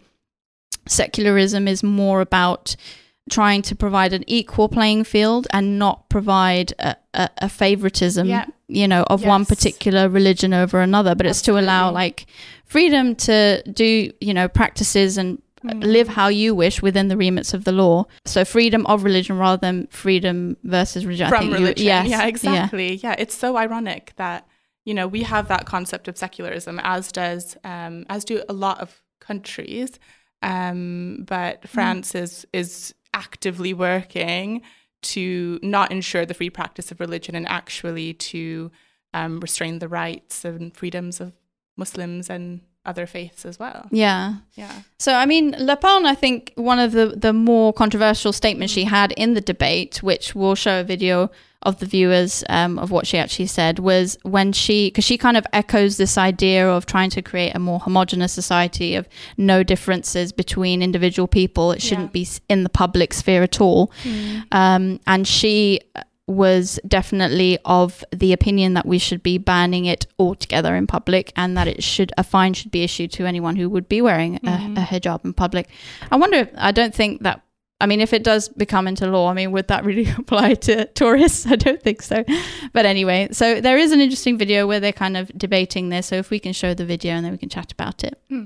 secularism 0.85 1.67
is 1.67 1.81
more 1.81 2.21
about 2.21 2.75
trying 3.29 3.61
to 3.63 3.75
provide 3.75 4.13
an 4.13 4.23
equal 4.27 4.69
playing 4.69 5.03
field 5.03 5.47
and 5.51 5.77
not 5.77 6.09
provide 6.09 6.73
a, 6.79 6.95
a, 7.13 7.29
a 7.39 7.49
favoritism, 7.49 8.27
yeah. 8.27 8.45
you 8.67 8.87
know, 8.87 9.03
of 9.03 9.21
yes. 9.21 9.27
one 9.27 9.45
particular 9.45 10.09
religion 10.09 10.53
over 10.53 10.81
another, 10.81 11.15
but 11.15 11.25
Absolutely. 11.25 11.29
it's 11.29 11.41
to 11.41 11.59
allow 11.59 11.91
like 11.91 12.25
freedom 12.65 13.15
to 13.15 13.61
do, 13.71 14.11
you 14.19 14.33
know, 14.33 14.47
practices 14.47 15.17
and 15.17 15.41
mm. 15.63 15.83
live 15.83 16.07
how 16.07 16.27
you 16.27 16.55
wish 16.55 16.81
within 16.81 17.07
the 17.07 17.17
remits 17.17 17.53
of 17.53 17.63
the 17.63 17.71
law. 17.71 18.05
So 18.25 18.45
freedom 18.45 18.85
of 18.87 19.03
religion 19.03 19.37
rather 19.37 19.59
than 19.59 19.87
freedom 19.87 20.57
versus 20.63 21.05
religion. 21.05 21.29
From 21.29 21.51
religion. 21.51 21.83
You, 21.83 21.85
yes. 21.85 22.07
Yeah, 22.07 22.25
exactly. 22.27 22.93
Yeah. 22.95 23.09
yeah. 23.11 23.15
It's 23.19 23.35
so 23.35 23.57
ironic 23.57 24.13
that, 24.17 24.47
you 24.85 24.93
know, 24.93 25.07
we 25.07 25.23
have 25.23 25.47
that 25.47 25.65
concept 25.65 26.07
of 26.07 26.17
secularism 26.17 26.79
as 26.83 27.11
does, 27.11 27.57
um, 27.63 28.05
as 28.09 28.23
do 28.25 28.43
a 28.47 28.53
lot 28.53 28.79
of 28.79 29.01
countries. 29.19 29.99
Um, 30.43 31.25
but 31.27 31.63
mm. 31.63 31.67
France 31.67 32.13
mm. 32.13 32.21
is 32.21 32.45
is 32.53 32.93
actively 33.17 33.73
working 33.73 34.61
to 35.01 35.59
not 35.61 35.91
ensure 35.91 36.25
the 36.25 36.33
free 36.33 36.49
practice 36.49 36.91
of 36.91 36.99
religion 36.99 37.35
and 37.35 37.47
actually 37.47 38.13
to 38.13 38.71
um, 39.13 39.39
restrain 39.39 39.79
the 39.79 39.87
rights 39.87 40.45
and 40.45 40.75
freedoms 40.75 41.19
of 41.19 41.33
Muslims 41.75 42.29
and 42.29 42.61
other 42.85 43.05
faiths 43.05 43.45
as 43.45 43.59
well. 43.59 43.87
Yeah. 43.91 44.35
Yeah. 44.53 44.81
So 44.97 45.13
I 45.13 45.25
mean, 45.25 45.55
Le 45.59 45.75
Pen, 45.75 46.05
I 46.05 46.15
think 46.15 46.53
one 46.55 46.79
of 46.79 46.91
the 46.93 47.07
the 47.07 47.33
more 47.33 47.73
controversial 47.73 48.33
statements 48.33 48.73
she 48.73 48.85
had 48.85 49.11
in 49.13 49.33
the 49.33 49.41
debate, 49.41 50.01
which 50.01 50.33
we'll 50.33 50.55
show 50.55 50.79
a 50.79 50.83
video 50.83 51.29
of 51.63 51.79
the 51.79 51.85
viewers 51.85 52.43
um, 52.49 52.77
of 52.77 52.91
what 52.91 53.07
she 53.07 53.17
actually 53.17 53.47
said 53.47 53.79
was 53.79 54.17
when 54.23 54.53
she 54.53 54.89
because 54.89 55.03
she 55.03 55.17
kind 55.17 55.35
of 55.35 55.45
echoes 55.53 55.97
this 55.97 56.17
idea 56.17 56.69
of 56.69 56.85
trying 56.85 57.09
to 57.09 57.21
create 57.21 57.55
a 57.55 57.59
more 57.59 57.79
homogenous 57.79 58.31
society 58.31 58.95
of 58.95 59.07
no 59.37 59.63
differences 59.63 60.31
between 60.31 60.81
individual 60.81 61.27
people 61.27 61.71
it 61.71 61.81
shouldn't 61.81 62.15
yeah. 62.15 62.23
be 62.23 62.27
in 62.47 62.63
the 62.63 62.69
public 62.69 63.13
sphere 63.13 63.41
at 63.41 63.59
all 63.59 63.91
mm. 64.03 64.43
um, 64.51 64.99
and 65.07 65.27
she 65.27 65.79
was 66.27 66.77
definitely 66.85 67.57
of 67.63 68.03
the 68.11 68.33
opinion 68.33 68.73
that 68.73 68.85
we 68.85 68.99
should 68.99 69.23
be 69.23 69.37
banning 69.37 69.85
it 69.85 70.05
altogether 70.19 70.75
in 70.75 70.85
public 70.85 71.31
and 71.37 71.57
that 71.57 71.67
it 71.67 71.81
should 71.81 72.11
a 72.17 72.23
fine 72.23 72.53
should 72.53 72.69
be 72.69 72.83
issued 72.83 73.11
to 73.11 73.25
anyone 73.25 73.55
who 73.55 73.69
would 73.69 73.87
be 73.87 74.01
wearing 74.01 74.35
a, 74.35 74.39
mm-hmm. 74.39 74.77
a 74.77 74.81
hijab 74.81 75.23
in 75.23 75.33
public 75.33 75.69
i 76.11 76.15
wonder 76.17 76.49
i 76.57 76.71
don't 76.71 76.93
think 76.93 77.23
that 77.23 77.41
I 77.79 77.85
mean, 77.85 78.01
if 78.01 78.11
it 78.11 78.23
does 78.23 78.49
become 78.49 78.87
into 78.87 79.07
law, 79.07 79.29
I 79.29 79.33
mean, 79.33 79.51
would 79.51 79.67
that 79.67 79.85
really 79.85 80.09
apply 80.17 80.55
to 80.55 80.85
tourists? 80.85 81.45
I 81.45 81.55
don't 81.55 81.81
think 81.81 82.01
so. 82.01 82.23
But 82.73 82.85
anyway, 82.85 83.29
so 83.31 83.61
there 83.61 83.77
is 83.77 83.91
an 83.91 84.01
interesting 84.01 84.37
video 84.37 84.67
where 84.67 84.79
they're 84.79 84.91
kind 84.91 85.15
of 85.15 85.31
debating 85.37 85.89
this. 85.89 86.07
So 86.07 86.15
if 86.15 86.29
we 86.29 86.39
can 86.39 86.53
show 86.53 86.73
the 86.73 86.85
video 86.85 87.13
and 87.13 87.23
then 87.23 87.31
we 87.31 87.37
can 87.37 87.49
chat 87.49 87.71
about 87.71 88.03
it. 88.03 88.19
Hmm. 88.29 88.45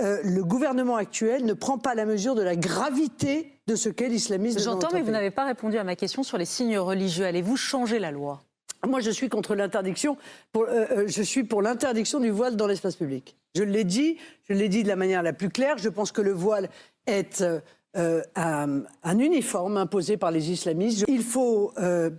euh, 0.00 0.20
le 0.24 0.42
gouvernement 0.42 0.96
actuel 0.96 1.44
ne 1.44 1.52
prend 1.52 1.78
pas 1.78 1.94
la 1.94 2.06
mesure 2.06 2.34
de 2.34 2.42
la 2.42 2.56
gravité 2.56 3.52
de 3.66 3.76
ce 3.76 3.88
qu'est 3.88 4.08
l'islamisme. 4.08 4.58
J'entends, 4.58 4.88
mais 4.92 5.02
vous 5.02 5.10
n'avez 5.10 5.30
pas 5.30 5.44
répondu 5.44 5.78
à 5.78 5.84
ma 5.84 5.96
question 5.96 6.22
sur 6.22 6.38
les 6.38 6.44
signes 6.44 6.78
religieux. 6.78 7.24
Allez-vous 7.24 7.56
changer 7.56 7.98
la 7.98 8.10
loi? 8.10 8.42
Moi, 8.86 9.00
je 9.00 9.10
suis 9.10 9.28
contre 9.28 9.54
l'interdiction. 9.54 10.16
Pour, 10.50 10.64
euh, 10.64 10.86
euh, 10.90 11.04
je 11.06 11.22
suis 11.22 11.44
pour 11.44 11.62
l'interdiction 11.62 12.18
du 12.18 12.30
voile 12.30 12.56
dans 12.56 12.66
l'espace 12.66 12.96
public. 12.96 13.36
Je 13.54 13.62
l'ai 13.62 13.84
dit. 13.84 14.16
Je 14.48 14.54
l'ai 14.54 14.68
dit 14.68 14.82
de 14.82 14.88
la 14.88 14.96
manière 14.96 15.22
la 15.22 15.32
plus 15.32 15.50
claire. 15.50 15.78
Je 15.78 15.88
pense 15.88 16.10
que 16.10 16.20
le 16.20 16.32
voile 16.32 16.68
est 17.06 17.40
euh, 17.40 17.60
euh, 17.96 18.22
un, 18.36 18.82
un 19.02 19.18
uniforme 19.18 19.76
imposé 19.76 20.16
par 20.16 20.30
les 20.30 20.50
islamistes. 20.50 21.04
Il 21.08 21.22
faut 21.22 21.72
euh, 21.78 22.10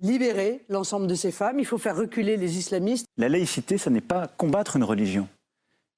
libérer 0.00 0.64
l'ensemble 0.68 1.06
de 1.06 1.14
ces 1.14 1.32
femmes. 1.32 1.58
Il 1.58 1.66
faut 1.66 1.78
faire 1.78 1.96
reculer 1.96 2.36
les 2.36 2.58
islamistes. 2.58 3.06
La 3.16 3.28
laïcité, 3.28 3.78
ça 3.78 3.90
n'est 3.90 4.00
pas 4.00 4.28
combattre 4.28 4.76
une 4.76 4.84
religion. 4.84 5.28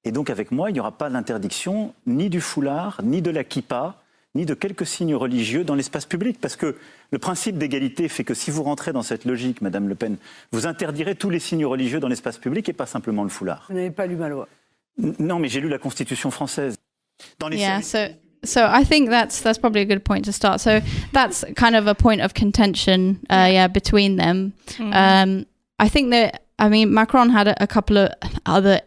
Et 0.05 0.13
donc 0.13 0.31
avec 0.31 0.53
moi, 0.53 0.71
il 0.71 0.75
n'y 0.75 0.81
aura 0.81 0.93
pas 0.93 1.09
l'interdiction 1.09 1.93
ni 2.07 2.31
du 2.31 2.41
foulard, 2.41 3.01
ni 3.03 3.21
de 3.21 3.31
la 3.31 3.45
kippa, 3.45 3.97
ni 4.35 4.47
de 4.47 4.55
quelques 4.55 4.87
signes 4.87 5.15
religieux 5.15 5.65
dans 5.65 5.75
l'espace 5.75 6.07
public. 6.07 6.39
Parce 6.41 6.57
que 6.57 6.77
le 7.11 7.19
principe 7.19 7.59
d'égalité 7.59 8.09
fait 8.09 8.25
que 8.25 8.35
si 8.35 8.51
vous 8.51 8.63
rentrez 8.63 8.93
dans 8.93 9.03
cette 9.03 9.25
logique, 9.25 9.61
Madame 9.61 9.89
Le 9.89 9.95
Pen, 9.95 10.17
vous 10.53 10.67
interdirez 10.67 11.15
tous 11.15 11.31
les 11.31 11.41
signes 11.41 11.67
religieux 11.67 12.01
dans 12.01 12.09
l'espace 12.09 12.39
public 12.39 12.69
et 12.69 12.73
pas 12.73 12.87
simplement 12.87 13.23
le 13.23 13.29
foulard. 13.29 13.67
Vous 13.69 13.75
n'avez 13.75 13.91
pas 13.91 14.07
lu 14.07 14.17
ma 14.17 14.29
loi. 14.29 14.49
Non, 15.19 15.39
mais 15.39 15.49
j'ai 15.49 15.61
lu 15.61 15.69
la 15.69 15.79
Constitution 15.79 16.31
française. 16.31 16.77
Dans 17.39 17.51
les 17.51 17.59
yeah 17.59 17.81
so 17.81 18.15
so 18.45 18.67
i 18.67 18.85
think 18.85 19.11
that's 19.11 19.41
that's 19.41 19.59
probably 19.59 19.81
a 19.81 19.85
good 19.85 20.05
point 20.05 20.25
to 20.25 20.33
start. 20.33 20.61
So 20.61 20.81
that's 21.13 21.45
kind 21.57 21.77
of 21.77 21.87
a 21.87 21.95
point 21.95 22.21
of 22.21 22.35
contention 22.35 23.21
uh 23.31 23.49
yeah. 23.51 23.69
between 23.69 24.17
them. 24.17 24.55
Um 24.81 25.47
i 25.79 25.89
think 25.89 26.11
that 26.11 26.45
i 26.59 26.69
mean 26.69 26.93
macron 26.93 27.31
had 27.31 27.49
a, 27.49 27.63
a 27.63 27.67
couple 27.67 27.99
of 27.99 28.13
other 28.47 28.81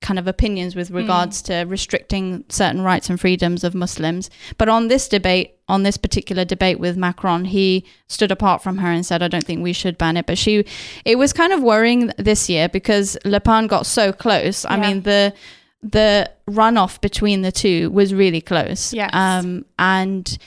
kind 0.00 0.18
of 0.18 0.26
opinions 0.26 0.76
with 0.76 0.90
regards 0.90 1.40
to 1.40 1.64
restricting 1.64 2.44
certain 2.50 2.82
rights 2.82 3.08
and 3.08 3.18
freedoms 3.18 3.64
of 3.64 3.74
muslims. 3.74 4.28
But 4.58 4.68
on 4.68 4.88
this 4.88 5.08
debate 5.08 5.54
on 5.66 5.82
this 5.82 5.96
particular 5.96 6.44
debate 6.44 6.78
with 6.78 6.96
macron 6.96 7.46
he 7.46 7.86
stood 8.06 8.30
apart 8.30 8.62
from 8.62 8.78
her 8.78 8.88
and 8.88 9.04
said 9.06 9.22
i 9.22 9.28
don't 9.28 9.44
think 9.44 9.62
we 9.62 9.72
should 9.72 9.96
ban 9.96 10.16
it. 10.16 10.26
But 10.26 10.38
she 10.38 10.64
it 11.04 11.16
was 11.16 11.32
kind 11.32 11.52
of 11.52 11.62
worrying 11.62 12.10
this 12.18 12.48
year 12.50 12.68
because 12.68 13.16
le 13.24 13.40
pen 13.40 13.66
got 13.66 13.86
so 13.86 14.12
close. 14.12 14.64
I 14.64 14.76
mean 14.76 15.02
the 15.02 15.32
the 15.84 16.30
runoff 16.48 17.00
between 17.00 17.42
the 17.42 17.52
two 17.52 17.90
was 17.90 18.14
really 18.14 18.40
close. 18.40 18.92
Yes. 18.92 19.10
Um, 19.12 19.66
and 19.78 20.38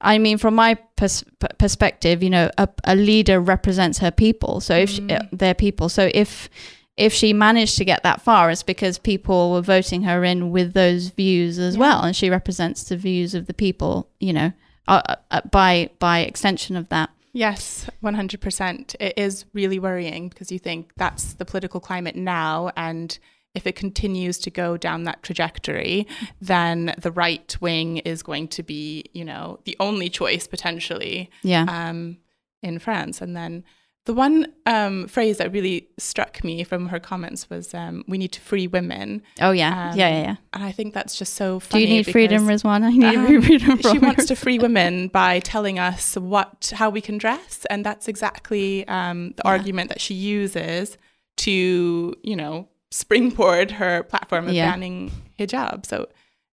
I 0.00 0.18
mean, 0.18 0.36
from 0.36 0.54
my 0.54 0.74
pers- 0.96 1.24
perspective, 1.58 2.22
you 2.22 2.30
know, 2.30 2.50
a, 2.58 2.68
a 2.84 2.96
leader 2.96 3.40
represents 3.40 3.98
her 3.98 4.10
people. 4.10 4.60
So 4.60 4.74
if 4.74 4.90
she, 4.90 5.08
uh, 5.10 5.20
their 5.32 5.54
people, 5.54 5.88
so 5.88 6.10
if 6.12 6.50
if 6.96 7.14
she 7.14 7.32
managed 7.32 7.78
to 7.78 7.84
get 7.84 8.02
that 8.02 8.20
far, 8.20 8.50
it's 8.50 8.62
because 8.62 8.98
people 8.98 9.52
were 9.52 9.62
voting 9.62 10.02
her 10.02 10.24
in 10.24 10.50
with 10.50 10.74
those 10.74 11.08
views 11.10 11.58
as 11.58 11.78
well, 11.78 12.02
and 12.02 12.14
she 12.14 12.28
represents 12.28 12.84
the 12.84 12.96
views 12.96 13.34
of 13.34 13.46
the 13.46 13.54
people. 13.54 14.10
You 14.18 14.32
know, 14.32 14.52
uh, 14.88 15.16
uh, 15.30 15.40
by 15.50 15.90
by 16.00 16.20
extension 16.20 16.76
of 16.76 16.88
that. 16.88 17.10
Yes, 17.32 17.88
100%. 18.02 18.96
It 18.98 19.14
is 19.16 19.44
really 19.52 19.78
worrying 19.78 20.30
because 20.30 20.50
you 20.50 20.58
think 20.58 20.90
that's 20.96 21.34
the 21.34 21.44
political 21.44 21.78
climate 21.78 22.16
now. 22.16 22.72
And 22.76 23.16
if 23.54 23.66
it 23.66 23.74
continues 23.74 24.38
to 24.38 24.50
go 24.50 24.76
down 24.76 25.04
that 25.04 25.22
trajectory, 25.22 26.06
then 26.40 26.94
the 26.98 27.10
right 27.10 27.56
wing 27.60 27.98
is 27.98 28.22
going 28.22 28.48
to 28.48 28.62
be, 28.62 29.04
you 29.12 29.24
know, 29.24 29.58
the 29.64 29.76
only 29.80 30.08
choice 30.08 30.46
potentially 30.46 31.30
Yeah. 31.42 31.64
um, 31.68 32.18
in 32.62 32.78
France. 32.78 33.20
And 33.20 33.36
then 33.36 33.64
the 34.06 34.14
one 34.14 34.46
um, 34.66 35.08
phrase 35.08 35.38
that 35.38 35.52
really 35.52 35.88
struck 35.98 36.42
me 36.42 36.64
from 36.64 36.88
her 36.88 36.98
comments 36.98 37.50
was 37.50 37.74
um, 37.74 38.02
we 38.08 38.18
need 38.18 38.32
to 38.32 38.40
free 38.40 38.66
women. 38.66 39.20
oh 39.40 39.50
yeah. 39.50 39.90
Um, 39.90 39.98
yeah. 39.98 40.08
Yeah. 40.08 40.22
Yeah. 40.22 40.36
And 40.54 40.64
I 40.64 40.72
think 40.72 40.94
that's 40.94 41.16
just 41.18 41.34
so 41.34 41.60
funny. 41.60 41.84
Do 41.86 41.90
you 41.90 41.96
need 41.98 42.10
freedom, 42.10 42.46
Rizwan? 42.46 42.82
I 42.84 42.90
need 42.96 43.16
um, 43.16 43.42
freedom. 43.42 43.78
she 43.82 43.98
wants 43.98 44.24
to 44.26 44.36
free 44.36 44.58
women 44.58 45.08
by 45.08 45.40
telling 45.40 45.78
us 45.78 46.16
what 46.16 46.72
how 46.74 46.88
we 46.88 47.00
can 47.00 47.18
dress, 47.18 47.66
and 47.68 47.84
that's 47.84 48.08
exactly 48.08 48.86
um, 48.88 49.30
the 49.36 49.42
Yeah. 49.44 49.50
argument 49.50 49.88
that 49.90 50.00
she 50.00 50.14
uses 50.14 50.96
to 51.38 52.14
you 52.22 52.36
know 52.36 52.68
springboard 52.90 53.72
her 53.72 54.02
platform 54.02 54.48
of 54.48 54.54
Yeah. 54.54 54.70
banning 54.70 55.10
hijab. 55.38 55.86
So 55.86 56.08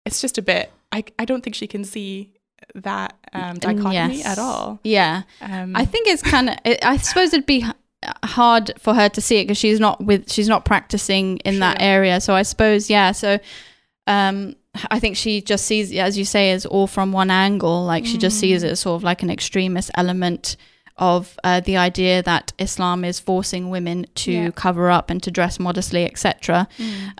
it's 0.06 0.22
just 0.22 0.38
a 0.38 0.42
bit. 0.42 0.72
I 0.92 1.04
I 1.20 1.26
don't 1.26 1.44
think 1.44 1.56
she 1.56 1.68
can 1.68 1.84
see 1.84 2.34
that 2.76 3.16
um, 3.34 3.58
dichotomy 3.60 4.18
Yes. 4.18 4.26
at 4.26 4.40
all. 4.40 4.80
Yeah. 4.84 5.24
Um, 5.42 5.76
I 5.76 5.86
think 5.86 6.08
it's 6.08 6.24
kind 6.24 6.50
of. 6.50 6.56
It, 6.66 6.84
I 6.84 6.98
suppose 6.98 7.34
it'd 7.34 7.46
be 7.46 7.66
hard 8.24 8.72
for 8.80 8.94
her 8.94 9.10
to 9.10 9.22
see 9.22 9.38
it 9.40 9.44
because 9.46 9.58
she's 9.58 9.80
not 9.80 10.04
with. 10.04 10.32
She's 10.32 10.48
not 10.48 10.66
practicing 10.66 11.38
in 11.38 11.60
that 11.60 11.78
area. 11.82 12.22
So 12.22 12.34
I 12.36 12.44
suppose 12.44 12.90
yeah. 12.90 13.12
So, 13.12 13.40
um, 14.08 14.56
I 14.92 15.00
think 15.00 15.18
she 15.18 15.42
just 15.42 15.66
sees, 15.66 15.94
as 15.96 16.18
you 16.18 16.26
say, 16.26 16.52
is 16.52 16.66
all 16.66 16.88
from 16.88 17.12
one 17.12 17.32
angle. 17.32 17.84
Like 17.86 18.06
she 18.06 18.18
just 18.18 18.40
sees 18.40 18.64
it 18.64 18.72
as 18.72 18.80
sort 18.80 18.96
of 18.98 19.04
like 19.04 19.24
an 19.24 19.30
extremist 19.30 19.92
element 19.96 20.56
of 21.00 21.38
uh, 21.44 21.60
the 21.60 21.78
idea 21.78 22.24
that 22.24 22.54
Islam 22.58 23.06
is 23.06 23.20
forcing 23.20 23.70
women 23.70 24.06
to 24.16 24.32
Yeah. 24.32 24.50
cover 24.52 24.90
up 24.90 25.10
and 25.10 25.22
to 25.24 25.30
dress 25.32 25.60
modestly, 25.60 26.06
etc. 26.06 26.68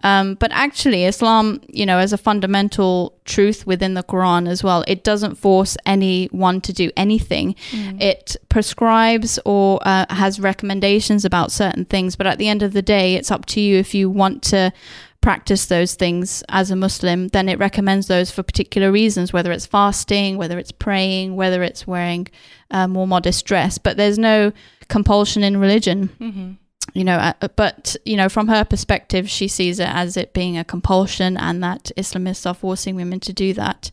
Um, 0.04 0.36
but 0.36 0.52
actually, 0.52 1.06
Islam, 1.06 1.62
you 1.70 1.86
know, 1.86 1.98
as 2.00 2.12
a 2.14 2.18
fundamental 2.18 3.14
truth 3.26 3.68
within 3.68 3.94
the 3.94 4.04
Quran 4.04 4.48
as 4.48 4.64
well, 4.64 4.84
it 4.88 5.04
doesn't 5.04 5.36
force 5.36 5.78
anyone 5.86 6.62
to 6.62 6.74
do 6.74 6.90
anything. 6.98 7.56
It 8.00 8.36
prescribes 8.50 9.40
or 9.46 9.80
uh, 9.86 10.06
has 10.10 10.40
recommendations 10.40 11.24
about 11.26 11.52
certain 11.52 11.86
things, 11.86 12.16
but 12.16 12.28
at 12.28 12.38
the 12.38 12.48
end 12.48 12.64
of 12.64 12.74
the 12.74 12.82
day, 12.82 13.16
it's 13.16 13.32
up 13.32 13.46
to 13.48 13.60
you 13.62 13.78
if 13.78 13.94
you 13.94 14.10
want 14.10 14.42
to 14.44 14.72
practice 15.22 15.66
those 15.66 15.96
things 15.96 16.44
as 16.50 16.72
a 16.72 16.76
Muslim, 16.76 17.28
then 17.30 17.50
it 17.50 17.60
recommends 17.60 18.08
those 18.08 18.32
for 18.32 18.44
particular 18.44 18.92
reasons, 18.92 19.34
whether 19.34 19.52
it's 19.52 19.66
fasting, 19.66 20.38
whether 20.38 20.58
it's 20.58 20.72
praying, 20.72 21.36
whether 21.36 21.64
it's 21.64 21.86
wearing 21.88 22.28
uh, 22.72 22.88
more 22.88 23.08
modest 23.08 23.46
dress. 23.46 23.78
But 23.78 23.98
there's 23.98 24.20
no 24.20 24.52
compulsion 24.88 25.44
in 25.44 25.58
religion 25.58 26.10
mhm. 26.20 26.58
You 26.94 27.04
know 27.04 27.18
uh, 27.18 27.48
but 27.56 27.96
you 28.06 28.16
know 28.16 28.30
from 28.30 28.48
her 28.48 28.64
perspective 28.64 29.30
she 29.30 29.48
sees 29.48 29.80
it 29.80 29.88
as 29.90 30.18
it 30.18 30.34
being 30.34 30.58
a 30.58 30.64
compulsion 30.64 31.38
and 31.38 31.62
that 31.64 31.92
islamists 31.98 32.46
are 32.46 32.54
forcing 32.54 32.96
women 32.96 33.20
to 33.20 33.34
do 33.34 33.54
that. 33.54 33.92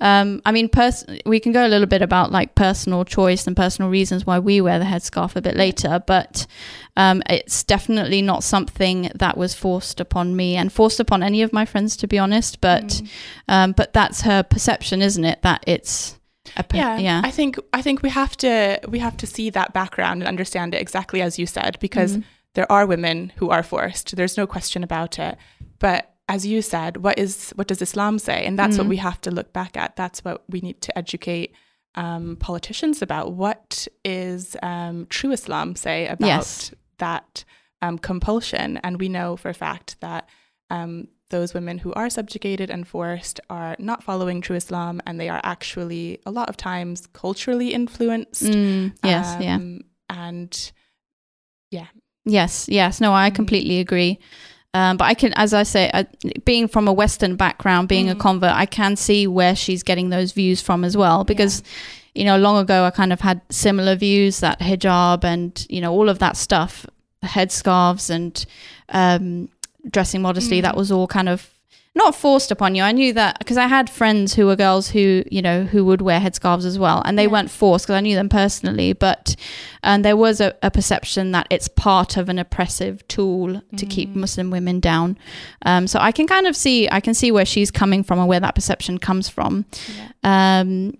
Um 0.00 0.42
i 0.44 0.52
mean 0.52 0.68
pers- 0.68 1.04
we 1.26 1.40
can 1.40 1.52
go 1.52 1.66
a 1.66 1.68
little 1.68 1.86
bit 1.86 2.02
about 2.02 2.30
like 2.30 2.54
personal 2.54 3.04
choice 3.04 3.46
and 3.46 3.56
personal 3.56 3.90
reasons 3.90 4.26
why 4.26 4.38
we 4.38 4.60
wear 4.60 4.78
the 4.78 4.84
headscarf 4.84 5.36
a 5.36 5.40
bit 5.40 5.56
later 5.56 6.02
but 6.06 6.46
um 6.96 7.22
it's 7.28 7.62
definitely 7.64 8.22
not 8.22 8.44
something 8.44 9.10
that 9.14 9.36
was 9.36 9.54
forced 9.54 9.98
upon 10.00 10.36
me 10.36 10.54
and 10.56 10.72
forced 10.72 11.00
upon 11.00 11.22
any 11.22 11.42
of 11.42 11.52
my 11.52 11.64
friends 11.64 11.96
to 11.96 12.06
be 12.06 12.18
honest 12.18 12.60
but 12.60 13.02
um 13.48 13.72
but 13.72 13.92
that's 13.92 14.20
her 14.22 14.42
perception 14.42 15.02
isn't 15.02 15.24
it? 15.24 15.42
That 15.42 15.64
it's 15.66 16.18
per- 16.56 16.76
yeah, 16.76 16.98
yeah 16.98 17.20
I 17.24 17.30
think 17.30 17.56
I 17.72 17.82
think 17.82 18.02
we 18.02 18.10
have 18.10 18.36
to 18.38 18.80
we 18.88 18.98
have 18.98 19.16
to 19.18 19.26
see 19.26 19.50
that 19.50 19.72
background 19.72 20.22
and 20.22 20.28
understand 20.28 20.74
it 20.74 20.80
exactly 20.80 21.20
as 21.22 21.38
you 21.38 21.46
said 21.46 21.78
because 21.80 22.16
Mhm. 22.16 22.24
there 22.54 22.70
are 22.72 22.86
women 22.86 23.32
who 23.36 23.50
are 23.50 23.62
forced. 23.62 24.16
There's 24.16 24.36
no 24.36 24.46
question 24.46 24.82
about 24.84 25.18
it. 25.18 25.36
But 25.78 26.14
as 26.28 26.44
you 26.46 26.60
said, 26.62 26.98
what 26.98 27.18
is 27.18 27.52
what 27.56 27.68
does 27.68 27.80
Islam 27.82 28.18
say? 28.18 28.44
And 28.46 28.58
that's 28.58 28.76
what 28.78 28.86
Mhm. 28.86 28.90
we 28.90 28.96
have 28.98 29.20
to 29.22 29.30
look 29.30 29.52
back 29.52 29.76
at. 29.76 29.96
That's 29.96 30.24
what 30.24 30.44
we 30.48 30.60
need 30.60 30.80
to 30.82 30.98
educate 30.98 31.52
um, 31.94 32.36
politicians 32.36 33.02
about. 33.02 33.32
What 33.32 33.88
is 34.04 34.56
um, 34.62 35.06
true 35.08 35.32
Islam 35.32 35.74
say 35.74 36.06
about 36.06 36.26
Yes. 36.26 36.72
that 36.98 37.44
um, 37.82 37.98
compulsion? 37.98 38.76
And 38.84 39.00
we 39.00 39.08
know 39.08 39.36
for 39.36 39.48
a 39.48 39.54
fact 39.54 39.96
that 40.00 40.28
um, 40.70 41.08
those 41.30 41.52
women 41.54 41.78
who 41.78 41.92
are 41.94 42.08
subjugated 42.10 42.70
and 42.70 42.86
forced 42.88 43.40
are 43.50 43.76
not 43.78 44.02
following 44.02 44.40
true 44.40 44.56
Islam, 44.56 45.00
and 45.06 45.20
they 45.20 45.28
are 45.28 45.40
actually 45.44 46.20
a 46.24 46.30
lot 46.30 46.48
of 46.48 46.56
times 46.56 47.06
culturally 47.12 47.72
influenced. 47.74 48.44
Mm, 48.44 48.92
yes 49.02 49.36
yeah 49.40 49.56
Um, 49.56 49.80
And 50.10 50.72
yeah. 51.70 51.86
Yes, 52.24 52.66
yes. 52.68 53.00
No, 53.00 53.12
I 53.12 53.30
completely 53.30 53.78
agree. 53.78 54.18
Um, 54.74 54.96
but 54.96 55.04
I 55.06 55.14
can, 55.14 55.32
as 55.34 55.52
I 55.54 55.62
say, 55.64 55.90
uh, 55.92 56.04
being 56.44 56.68
from 56.68 56.88
a 56.88 56.92
Western 56.92 57.36
background, 57.36 57.88
being 57.88 58.08
a 58.10 58.14
Mm. 58.14 58.20
convert, 58.20 58.52
I 58.52 58.66
can 58.66 58.96
see 58.96 59.26
where 59.26 59.54
she's 59.56 59.82
getting 59.82 60.10
those 60.10 60.32
views 60.32 60.60
from 60.62 60.84
as 60.84 60.96
well. 60.96 61.24
Because, 61.24 61.62
you 62.14 62.24
know, 62.24 62.36
long 62.38 62.56
ago 62.58 62.84
I 62.84 62.90
kind 62.90 63.12
of 63.12 63.20
had 63.20 63.40
similar 63.50 63.96
views 63.96 64.40
that 64.40 64.60
hijab 64.60 65.24
and, 65.24 65.66
you 65.70 65.80
know, 65.80 65.92
all 65.92 66.08
of 66.08 66.18
that 66.18 66.36
stuff, 66.36 66.86
headscarves 67.22 68.10
and 68.10 68.44
um, 68.90 69.48
dressing 69.90 70.22
modestly, 70.22 70.58
Mm. 70.58 70.62
that 70.62 70.76
was 70.76 70.90
all 70.92 71.06
kind 71.06 71.28
of 71.28 71.50
not 71.94 72.14
forced 72.14 72.52
upon 72.52 72.76
you. 72.76 72.82
I 72.82 72.92
knew 72.92 73.12
that 73.14 73.40
because 73.40 73.56
I 73.56 73.66
had 73.66 73.90
friends 73.90 74.34
who 74.34 74.46
were 74.46 74.54
girls 74.54 74.90
who, 74.90 75.24
you 75.32 75.42
know, 75.42 75.64
who 75.64 75.84
would 75.86 76.00
wear 76.00 76.20
headscarves 76.20 76.64
as 76.64 76.78
well. 76.78 77.02
And 77.04 77.18
they 77.18 77.24
Yeah. 77.24 77.30
weren't 77.32 77.50
forced 77.50 77.86
because 77.86 77.96
I 77.96 78.00
knew 78.00 78.14
them 78.14 78.28
personally. 78.28 78.92
But 78.92 79.34
and 79.82 80.04
there 80.04 80.16
was 80.16 80.40
a, 80.40 80.54
a 80.62 80.70
perception 80.70 81.32
that 81.32 81.46
it's 81.50 81.66
part 81.66 82.16
of 82.16 82.28
an 82.28 82.38
oppressive 82.38 83.06
tool 83.08 83.62
to 83.76 83.86
keep 83.86 84.14
Muslim 84.14 84.50
women 84.50 84.78
down. 84.80 85.16
Um, 85.64 85.86
so 85.88 85.98
I 85.98 86.12
can 86.12 86.26
kind 86.28 86.46
of 86.46 86.54
see, 86.54 86.88
I 86.90 87.00
can 87.00 87.14
see 87.14 87.32
where 87.32 87.46
she's 87.46 87.70
coming 87.72 88.04
from 88.04 88.18
and 88.20 88.28
where 88.28 88.40
that 88.40 88.54
perception 88.54 88.98
comes 88.98 89.28
from. 89.28 89.64
Um, 90.22 90.94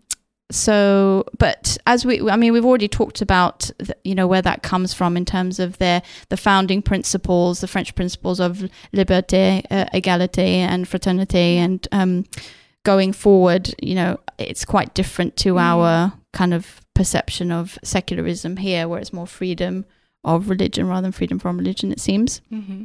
so, 0.50 1.24
but 1.38 1.76
as 1.87 2.06
we, 2.06 2.30
I 2.30 2.37
mean, 2.37 2.52
we've 2.52 2.64
already 2.64 2.88
talked 2.88 3.20
about, 3.20 3.70
the, 3.78 3.94
you 4.04 4.14
know, 4.14 4.26
where 4.26 4.42
that 4.42 4.62
comes 4.62 4.94
from 4.94 5.16
in 5.16 5.24
terms 5.24 5.58
of 5.58 5.76
their 5.78 6.02
the 6.30 6.37
founding 6.37 6.80
principles, 6.82 7.61
the 7.61 7.68
French 7.68 7.94
principles 7.94 8.40
of 8.40 8.64
liberté, 8.94 9.64
uh, 9.70 9.84
égalité, 9.92 10.38
and 10.38 10.87
fraternité, 10.87 11.56
and 11.56 11.87
um, 11.92 12.24
going 12.84 13.12
forward, 13.12 13.74
you 13.82 13.94
know, 13.94 14.18
it's 14.38 14.64
quite 14.64 14.94
different 14.94 15.37
to 15.37 15.54
Mm. 15.54 15.61
our 15.61 16.12
kind 16.32 16.54
of 16.54 16.80
perception 16.94 17.52
of 17.52 17.78
secularism 17.84 18.56
here, 18.56 18.88
where 18.88 19.00
it's 19.00 19.12
more 19.12 19.26
freedom 19.26 19.84
of 20.24 20.48
religion 20.48 20.87
rather 20.88 21.02
than 21.02 21.12
freedom 21.12 21.38
from 21.38 21.58
religion. 21.58 21.92
It 21.92 22.00
seems. 22.00 22.40
hmm 22.48 22.84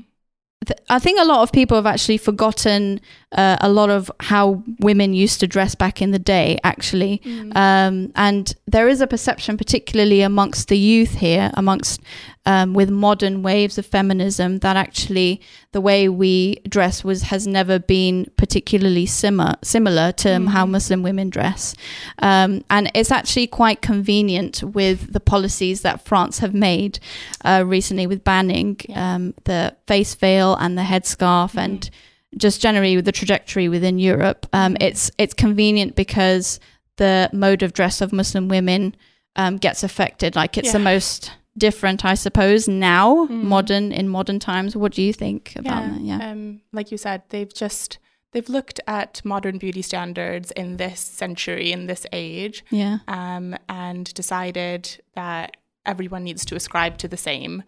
I 0.89 0.97
think 0.97 1.19
a 1.19 1.25
lot 1.25 1.41
of 1.41 1.51
people 1.51 1.75
have 1.75 1.85
actually 1.85 2.17
forgotten 2.17 3.01
uh, 3.33 3.57
a 3.61 3.69
lot 3.69 3.89
of 3.89 4.11
how 4.19 4.63
women 4.79 5.13
used 5.13 5.39
to 5.39 5.47
dress 5.47 5.75
back 5.75 6.01
in 6.01 6.11
the 6.11 6.19
day, 6.19 6.57
actually. 6.63 7.21
Um, 7.55 8.11
and 8.15 8.53
there 8.67 8.87
is 8.87 9.01
a 9.01 9.07
perception, 9.07 9.57
particularly 9.57 10.21
amongst 10.21 10.67
the 10.67 10.77
youth 10.77 11.15
here, 11.15 11.51
amongst 11.55 12.01
um, 12.45 12.73
with 12.73 12.89
modern 12.89 13.41
waves 13.41 13.77
of 13.77 13.85
feminism, 13.85 14.59
that 14.59 14.75
actually 14.75 15.39
the 15.71 15.79
way 15.81 16.09
we 16.09 16.55
dress 16.67 17.03
was 17.03 17.23
has 17.23 17.47
never 17.47 17.79
been 17.79 18.27
particularly 18.37 19.05
similar 19.05 19.55
similar 19.63 20.11
to 20.11 20.33
um, 20.35 20.47
how 20.47 20.65
Muslim 20.65 21.03
women 21.03 21.29
dress. 21.29 21.73
Um, 22.19 22.63
and 22.69 22.91
it's 22.93 23.11
actually 23.11 23.47
quite 23.47 23.81
convenient 23.81 24.61
with 24.63 25.13
the 25.13 25.19
policies 25.19 25.81
that 25.81 26.05
France 26.05 26.39
have 26.39 26.53
made 26.53 26.99
uh, 27.45 27.63
recently 27.65 28.07
with 28.07 28.23
banning 28.23 28.77
Yeah. 28.89 29.15
um, 29.15 29.33
the 29.45 29.75
face 29.87 30.13
veil 30.15 30.55
and 30.59 30.77
the 30.77 30.83
headscarf 30.83 31.55
and 31.57 31.89
just 32.37 32.61
generally 32.61 32.95
with 32.95 33.05
the 33.05 33.11
trajectory 33.11 33.67
within 33.69 33.99
Europe. 33.99 34.45
Um, 34.53 34.75
it's 34.79 35.11
it's 35.17 35.33
convenient 35.33 35.95
because 35.95 36.59
the 36.97 37.29
mode 37.33 37.63
of 37.63 37.73
dress 37.73 38.01
of 38.01 38.11
Muslim 38.13 38.47
women 38.47 38.95
um, 39.35 39.57
gets 39.57 39.83
affected. 39.83 40.35
Like 40.35 40.57
it's 40.57 40.71
the 40.73 40.79
most 40.79 41.31
different, 41.57 42.03
I 42.05 42.15
suppose, 42.15 42.67
now, 42.67 43.27
Mm. 43.27 43.43
modern 43.43 43.91
in 43.91 44.07
modern 44.09 44.39
times. 44.39 44.75
What 44.75 44.93
do 44.93 45.01
you 45.01 45.13
think 45.13 45.53
about 45.55 45.89
that? 45.91 46.01
Yeah. 46.01 46.31
Um, 46.31 46.61
like 46.71 46.91
you 46.91 46.97
said, 46.97 47.21
they've 47.29 47.53
just 47.53 47.99
they've 48.31 48.49
looked 48.49 48.79
at 48.87 49.21
modern 49.23 49.59
beauty 49.59 49.83
standards 49.83 50.49
in 50.51 50.77
this 50.77 50.99
century, 50.99 51.71
in 51.71 51.85
this 51.85 52.05
age, 52.11 52.63
Yeah. 52.71 52.97
um, 53.07 53.55
and 53.69 54.11
decided 54.15 54.99
that 55.15 55.57
everyone 55.85 56.23
needs 56.23 56.43
to 56.45 56.55
ascribe 56.55 56.97
to 56.97 57.07
the 57.07 57.17
same, 57.17 57.61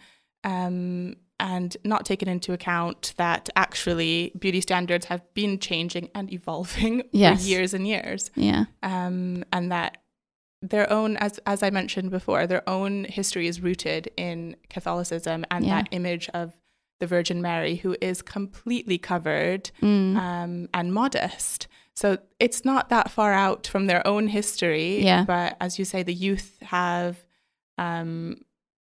um, 0.44 1.16
and 1.40 1.76
not 1.84 2.06
taken 2.06 2.28
into 2.28 2.54
account 2.54 3.14
that 3.18 3.50
actually 3.56 4.32
beauty 4.40 4.62
standards 4.62 5.06
have 5.08 5.22
been 5.34 5.60
changing 5.60 6.10
and 6.16 6.32
evolving 6.32 7.04
Yes. 7.12 7.44
for 7.44 7.50
years 7.50 7.74
and 7.74 7.88
years, 7.88 8.32
Yeah. 8.36 8.66
um, 8.84 9.44
and 9.52 9.72
that 9.72 9.98
their 10.62 10.92
own, 10.92 11.18
as 11.18 11.40
as 11.46 11.62
I 11.62 11.70
mentioned 11.70 12.10
before, 12.10 12.48
their 12.48 12.68
own 12.68 13.04
history 13.06 13.48
is 13.48 13.62
rooted 13.62 14.10
in 14.18 14.56
Catholicism 14.70 15.46
and 15.52 15.66
Yeah. 15.66 15.76
that 15.82 15.90
image 15.92 16.30
of 16.34 16.54
the 17.00 17.08
Virgin 17.08 17.42
Mary, 17.42 17.76
who 17.76 17.96
is 18.02 18.22
completely 18.22 18.98
covered 18.98 19.70
Mm. 19.82 20.16
um, 20.18 20.70
and 20.74 20.94
modest. 20.94 21.68
So 21.96 22.18
it's 22.40 22.64
not 22.66 22.90
that 22.90 23.12
far 23.12 23.34
out 23.34 23.68
from 23.68 23.88
their 23.88 24.06
own 24.08 24.28
history. 24.30 25.04
Yeah. 25.04 25.24
But 25.26 25.58
as 25.60 25.78
you 25.78 25.86
say, 25.86 26.04
the 26.04 26.14
youth 26.14 26.58
have 26.62 27.26
um, 27.78 28.38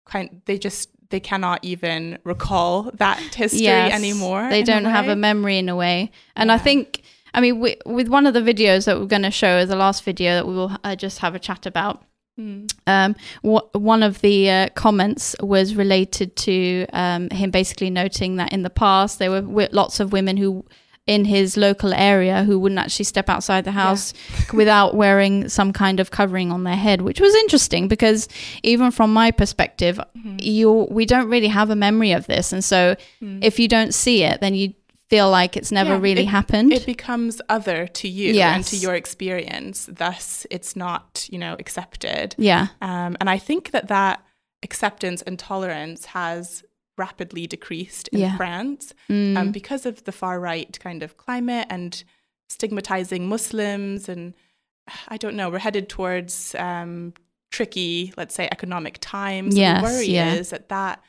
kind. 0.06 0.42
They 0.46 0.58
just 0.58 0.90
they 1.10 1.20
cannot 1.20 1.60
even 1.64 2.18
recall 2.24 2.92
that 2.96 3.20
history 3.36 3.62
Yes, 3.64 3.94
anymore. 3.94 4.48
They 4.50 4.64
don't 4.64 4.86
have 4.86 5.08
a 5.08 5.16
memory 5.16 5.58
in 5.58 5.70
a 5.70 5.76
way. 5.76 6.12
And 6.36 6.52
I 6.52 6.58
think, 6.58 7.02
I 7.34 7.42
mean, 7.42 7.56
wi- 7.56 7.78
with 7.86 8.08
one 8.10 8.28
of 8.28 8.34
the 8.34 8.42
videos 8.42 8.86
that 8.86 9.00
we're 9.00 9.06
going 9.06 9.24
to 9.24 9.32
show, 9.32 9.66
the 9.66 9.76
last 9.76 10.04
video 10.04 10.36
that 10.36 10.48
we 10.48 10.54
will 10.54 10.76
uh, 10.84 10.96
just 10.96 11.20
have 11.20 11.36
a 11.36 11.40
chat 11.40 11.66
about, 11.66 12.04
Mm. 12.40 12.72
um, 12.88 13.16
wh- 13.44 13.76
one 13.76 14.02
of 14.02 14.22
the 14.22 14.50
uh, 14.50 14.70
comments 14.74 15.36
was 15.42 15.76
related 15.76 16.38
to 16.38 16.86
um, 16.94 17.30
him 17.32 17.52
basically 17.52 17.90
noting 17.90 18.38
that 18.38 18.54
in 18.54 18.62
the 18.64 18.70
past 18.70 19.20
there 19.20 19.30
were 19.30 19.42
w- 19.42 19.68
lots 19.74 20.00
of 20.00 20.14
women 20.14 20.38
who 20.38 20.64
in 21.14 21.26
his 21.26 21.58
local 21.58 21.92
area 21.94 22.44
who 22.48 22.56
wouldn't 22.62 22.80
actually 22.86 23.06
step 23.06 23.28
outside 23.30 23.64
the 23.66 23.72
house 23.84 24.14
without 24.62 24.90
wearing 25.04 25.50
some 25.50 25.72
kind 25.74 26.00
of 26.00 26.08
covering 26.20 26.52
on 26.56 26.62
their 26.64 26.76
head 26.88 27.02
which 27.02 27.20
was 27.20 27.34
interesting 27.44 27.88
because 27.88 28.28
even 28.64 28.92
from 28.92 29.10
my 29.22 29.30
perspective 29.42 29.96
you 30.38 30.70
we 30.98 31.04
don't 31.14 31.30
really 31.34 31.48
have 31.60 31.70
a 31.72 31.76
memory 31.76 32.12
of 32.20 32.24
this. 32.28 32.54
And 32.54 32.64
so 32.64 32.80
if 33.50 33.54
you 33.60 33.68
don't 33.68 33.94
see 33.94 34.18
it 34.32 34.40
then 34.42 34.54
you 34.60 34.74
feel 35.10 35.30
like 35.32 35.58
it's 35.60 35.72
never 35.72 35.94
Yeah, 35.96 36.08
really 36.08 36.26
it- 36.30 36.38
happened. 36.40 36.72
It 36.72 36.86
becomes 36.86 37.42
other 37.50 37.88
to 38.00 38.08
you 38.08 38.40
and 38.42 38.64
to 38.66 38.76
your 38.86 38.94
experience. 39.04 39.78
Thus, 40.04 40.46
it's 40.56 40.76
not 40.76 41.28
you 41.32 41.40
know 41.44 41.54
accepted. 41.64 42.36
yeah. 42.38 42.68
Um, 42.90 43.12
and 43.20 43.28
I 43.36 43.40
think 43.48 43.72
that 43.72 43.88
that 43.88 44.16
acceptance 44.68 45.22
and 45.28 45.40
tolerance 45.40 46.02
has 46.20 46.64
rapidly 47.00 47.48
decreased 47.48 48.08
in 48.10 48.20
Yeah. 48.20 48.38
France 48.38 48.94
Mm. 49.10 49.38
um, 49.38 49.52
because 49.52 49.86
of 49.88 50.04
the 50.04 50.12
far 50.12 50.40
right 50.40 50.78
kind 50.80 51.02
of 51.02 51.18
climate 51.18 51.66
and 51.70 52.04
stigmatizing 52.50 53.28
Muslims. 53.28 54.08
And 54.10 54.34
I 55.08 55.18
don't 55.18 55.36
know, 55.36 55.50
we're 55.50 55.60
headed 55.60 55.88
towards 55.90 56.54
um, 56.56 57.14
tricky, 57.52 58.14
let's 58.18 58.36
say, 58.36 58.48
economic 58.52 58.98
times. 59.02 59.58
Yes, 59.58 59.82
the 59.82 59.84
worry 59.88 60.06
yeah. 60.08 60.34
is 60.34 60.50
that 60.52 60.70
that 60.70 61.02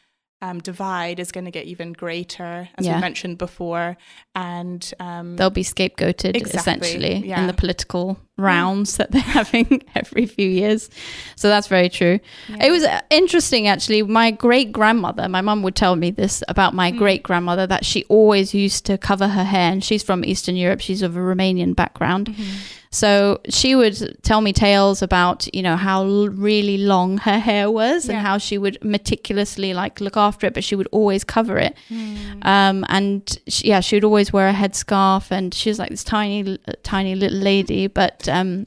um, 0.42 0.58
divide 0.60 1.20
is 1.20 1.32
going 1.32 1.44
to 1.44 1.50
get 1.50 1.66
even 1.66 1.92
greater, 1.92 2.68
as 2.76 2.86
Yeah. 2.86 2.94
we 2.94 3.00
mentioned 3.00 3.36
before. 3.38 3.96
And 4.34 4.90
um, 4.98 5.36
they'll 5.36 5.50
be 5.50 5.62
scapegoated 5.64 6.34
Exactly, 6.36 6.88
essentially 6.88 7.30
in 7.30 7.46
the 7.46 7.52
political 7.52 8.18
rounds 8.38 8.96
that 8.96 9.10
they're 9.10 9.20
having 9.40 9.82
every 9.94 10.24
few 10.26 10.48
years. 10.48 10.88
So 11.36 11.48
that's 11.48 11.66
very 11.66 11.88
true. 11.90 12.20
It 12.48 12.70
was 12.70 12.84
uh, 12.84 13.00
interesting 13.10 13.68
actually. 13.68 14.02
My 14.02 14.30
great 14.30 14.72
grandmother, 14.72 15.28
my 15.28 15.42
mum 15.42 15.62
would 15.62 15.76
tell 15.76 15.94
me 15.96 16.10
this 16.10 16.42
about 16.48 16.72
my 16.74 16.90
great 16.90 17.22
grandmother 17.22 17.66
that 17.66 17.84
she 17.84 18.04
always 18.04 18.54
used 18.54 18.86
to 18.86 18.96
cover 18.96 19.28
her 19.28 19.44
hair, 19.44 19.70
and 19.72 19.84
she's 19.84 20.02
from 20.02 20.24
Eastern 20.24 20.56
Europe. 20.56 20.80
She's 20.80 21.02
of 21.02 21.16
a 21.16 21.20
Romanian 21.20 21.76
background. 21.76 22.28
Mm-hmm. 22.28 22.56
So 22.92 23.40
she 23.48 23.76
would 23.76 24.20
tell 24.22 24.40
me 24.40 24.52
tales 24.52 25.00
about, 25.00 25.46
you 25.54 25.62
know, 25.62 25.76
how 25.76 26.02
l- 26.02 26.28
really 26.28 26.76
long 26.76 27.18
her 27.18 27.38
hair 27.38 27.70
was 27.70 28.08
and 28.08 28.18
how 28.18 28.36
she 28.38 28.58
would 28.58 28.78
meticulously 28.82 29.72
like 29.74 30.00
look 30.00 30.16
after 30.16 30.48
it, 30.48 30.54
but 30.54 30.64
she 30.64 30.74
would 30.74 30.88
always 30.90 31.22
cover 31.22 31.56
it. 31.56 31.76
Hmm. 31.88 32.16
Um, 32.42 32.84
and 32.88 33.38
she, 33.46 33.68
yeah, 33.68 33.78
she 33.78 33.94
would 33.94 34.02
always 34.02 34.32
wear 34.32 34.48
a 34.48 34.52
headscarf, 34.52 35.30
and 35.30 35.54
she 35.54 35.70
was 35.70 35.78
like 35.78 35.90
this 35.90 36.02
tiny, 36.02 36.58
tiny 36.82 37.14
little 37.14 37.38
lady. 37.38 37.86
But 37.86 38.28
um, 38.28 38.66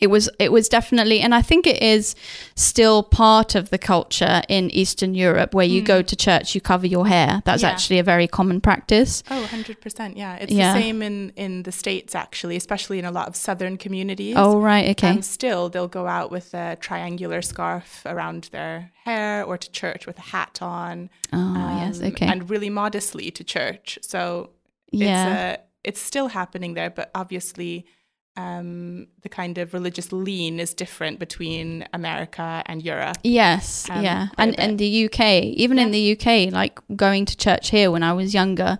it 0.00 0.08
was 0.10 0.28
it 0.40 0.50
was 0.50 0.68
definitely, 0.68 1.20
and 1.20 1.32
I 1.32 1.42
think 1.42 1.64
it 1.66 1.80
is 1.80 2.16
still 2.56 3.04
part 3.04 3.54
of 3.54 3.70
the 3.70 3.78
culture 3.78 4.42
in 4.48 4.68
Eastern 4.70 5.14
Europe, 5.14 5.54
where 5.54 5.64
you 5.64 5.80
go 5.80 6.02
to 6.02 6.16
church, 6.16 6.56
you 6.56 6.60
cover 6.60 6.86
your 6.88 7.06
hair. 7.06 7.40
That's 7.44 7.62
Yeah. 7.62 7.70
actually 7.70 7.98
a 8.00 8.02
very 8.02 8.26
common 8.26 8.60
practice. 8.60 9.22
Oh, 9.30 9.44
100%. 9.48 10.16
Yeah. 10.16 10.36
It's 10.36 10.50
Yeah. 10.52 10.72
the 10.74 10.80
same 10.80 11.02
in, 11.02 11.30
in 11.36 11.62
the 11.62 11.70
States, 11.70 12.16
actually, 12.16 12.56
especially 12.56 12.98
in 12.98 13.04
a 13.04 13.12
lot 13.12 13.28
of 13.28 13.36
southern 13.36 13.76
communities. 13.76 14.34
Oh 14.36 14.58
right, 14.60 14.88
okay, 14.90 15.10
Um, 15.10 15.22
still, 15.22 15.68
they'll 15.68 15.86
go 15.88 16.08
out 16.08 16.32
with 16.32 16.52
a 16.52 16.76
triangular 16.80 17.40
scarf 17.40 18.02
around 18.04 18.48
their 18.50 18.90
hair 19.04 19.44
or 19.44 19.56
to 19.56 19.70
church 19.70 20.06
with 20.06 20.18
a 20.18 20.22
hat 20.22 20.58
on. 20.60 21.10
oh 21.32 21.76
yes, 21.78 22.00
um, 22.00 22.06
okay, 22.08 22.26
And 22.26 22.50
really 22.50 22.70
modestly 22.70 23.30
to 23.30 23.44
church. 23.44 23.98
So 24.02 24.50
yeah, 24.90 25.06
it's, 25.26 25.60
uh, 25.60 25.62
it's 25.84 26.00
still 26.00 26.28
happening 26.28 26.74
there, 26.74 26.90
but 26.90 27.10
obviously 27.14 27.86
um, 28.36 29.06
the 29.22 29.28
kind 29.28 29.58
of 29.58 29.74
religious 29.74 30.12
lean 30.12 30.58
is 30.58 30.72
different 30.74 31.18
between 31.18 31.86
America 31.92 32.62
and 32.66 32.82
Europe. 32.82 33.18
Yes, 33.22 33.88
um, 33.90 34.02
yeah, 34.02 34.28
and 34.38 34.58
and 34.58 34.78
the 34.78 35.04
UK, 35.06 35.20
even 35.44 35.78
in 35.78 35.90
the 35.90 36.12
UK, 36.16 36.52
like 36.52 36.78
going 36.96 37.26
to 37.26 37.36
church 37.36 37.70
here 37.70 37.90
when 37.90 38.02
I 38.02 38.12
was 38.14 38.32
younger, 38.32 38.78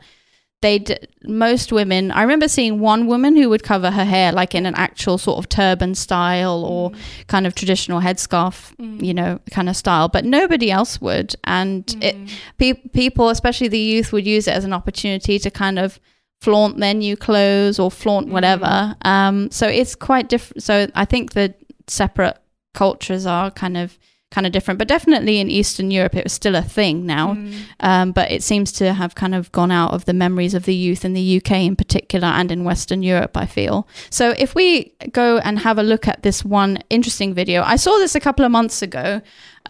they 0.63 0.83
most 1.25 1.71
women. 1.73 2.11
I 2.13 2.23
remember 2.23 2.49
seeing 2.49 2.81
one 2.81 3.07
woman 3.07 3.37
who 3.37 3.49
would 3.51 3.63
cover 3.63 3.91
her 3.91 4.05
hair 4.05 4.33
like 4.33 4.55
in 4.55 4.65
an 4.65 4.75
actual 4.77 5.19
sort 5.19 5.39
of 5.39 5.49
turban 5.49 5.95
style 5.95 6.65
or 6.65 6.91
Mm. 6.91 6.97
kind 7.27 7.47
of 7.47 7.55
traditional 7.55 8.01
headscarf, 8.01 8.73
you 9.05 9.13
know, 9.13 9.39
kind 9.51 9.69
of 9.69 9.77
style, 9.77 10.09
but 10.09 10.25
nobody 10.25 10.71
else 10.71 11.01
would. 11.01 11.35
And 11.45 11.85
it 12.01 12.17
Mm. 12.17 12.31
pe- 12.59 12.89
people, 12.93 13.29
especially 13.29 13.69
the 13.69 13.79
youth, 13.79 14.13
would 14.13 14.27
use 14.27 14.47
it 14.49 14.55
as 14.55 14.65
an 14.65 14.73
opportunity 14.73 15.39
to 15.41 15.51
kind 15.51 15.79
of 15.79 16.01
flaunt 16.43 16.79
their 16.79 16.93
new 16.93 17.17
clothes 17.17 17.79
or 17.79 17.89
flaunt 17.89 18.27
whatever. 18.27 18.97
Um, 19.03 19.49
so 19.53 19.69
it's 19.69 19.95
quite 19.95 20.29
different. 20.29 20.65
So 20.65 20.89
I 20.97 21.05
think 21.05 21.35
the 21.35 21.55
separate 21.87 22.37
cultures 22.75 23.27
are 23.27 23.53
kind 23.53 23.77
of 23.77 23.97
kind 24.33 24.47
of 24.47 24.53
different, 24.53 24.79
but 24.79 24.89
definitely 24.89 25.39
in 25.39 25.51
Eastern 25.51 25.91
Europe, 25.91 26.17
it 26.17 26.25
was 26.25 26.33
still 26.33 26.57
a 26.57 26.63
thing 26.63 27.07
now. 27.07 27.35
Mm. 27.35 27.55
Um, 27.81 28.13
but 28.13 28.33
it 28.33 28.43
seems 28.43 28.73
to 28.73 28.95
have 28.95 29.15
kind 29.15 29.35
of 29.35 29.53
gone 29.53 29.71
out 29.71 29.93
of 29.93 30.07
the 30.07 30.15
memories 30.15 30.55
of 30.55 30.65
the 30.65 30.75
youth 30.75 31.05
in 31.05 31.13
the 31.13 31.37
UK 31.37 31.53
in 31.53 31.77
particular 31.77 32.27
and 32.27 32.51
in 32.51 32.65
Western 32.65 33.03
Europe, 33.03 33.37
I 33.37 33.47
feel. 33.47 33.87
So 34.11 34.35
if 34.39 34.55
we 34.55 34.95
go 35.13 35.39
and 35.39 35.59
have 35.59 35.79
a 35.79 35.83
look 35.83 36.09
at 36.09 36.23
this 36.23 36.45
one 36.45 36.79
interesting 36.89 37.35
video, 37.35 37.63
I 37.63 37.77
saw 37.77 37.99
this 37.99 38.15
a 38.15 38.21
couple 38.21 38.45
of 38.45 38.51
months 38.51 38.81
ago. 38.81 39.21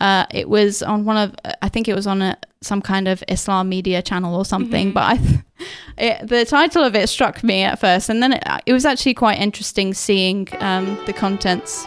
Uh, 0.01 0.27
it 0.31 0.49
was 0.49 0.83
on 0.83 1.05
one 1.05 1.17
of, 1.17 1.35
I 1.61 1.69
think 1.69 1.89
it 1.89 1.95
was 1.95 2.07
on 2.07 2.23
a, 2.23 2.39
some 2.63 2.81
kind 2.81 3.09
of 3.09 3.23
Islam 3.29 3.69
media 3.69 4.01
channel 4.01 4.37
or 4.37 4.45
something, 4.45 4.93
but 4.93 5.03
I, 5.03 5.17
th- 5.17 5.41
it, 5.99 6.27
the 6.27 6.45
title 6.45 6.85
of 6.85 6.95
it 6.95 7.09
struck 7.09 7.43
me 7.43 7.63
at 7.63 7.79
first, 7.79 8.09
and 8.09 8.23
then 8.23 8.33
it, 8.33 8.45
it 8.67 8.73
was 8.73 8.85
actually 8.85 9.15
quite 9.15 9.39
interesting 9.39 9.95
seeing 9.95 10.49
um, 10.61 10.99
the 11.07 11.13
contents. 11.13 11.87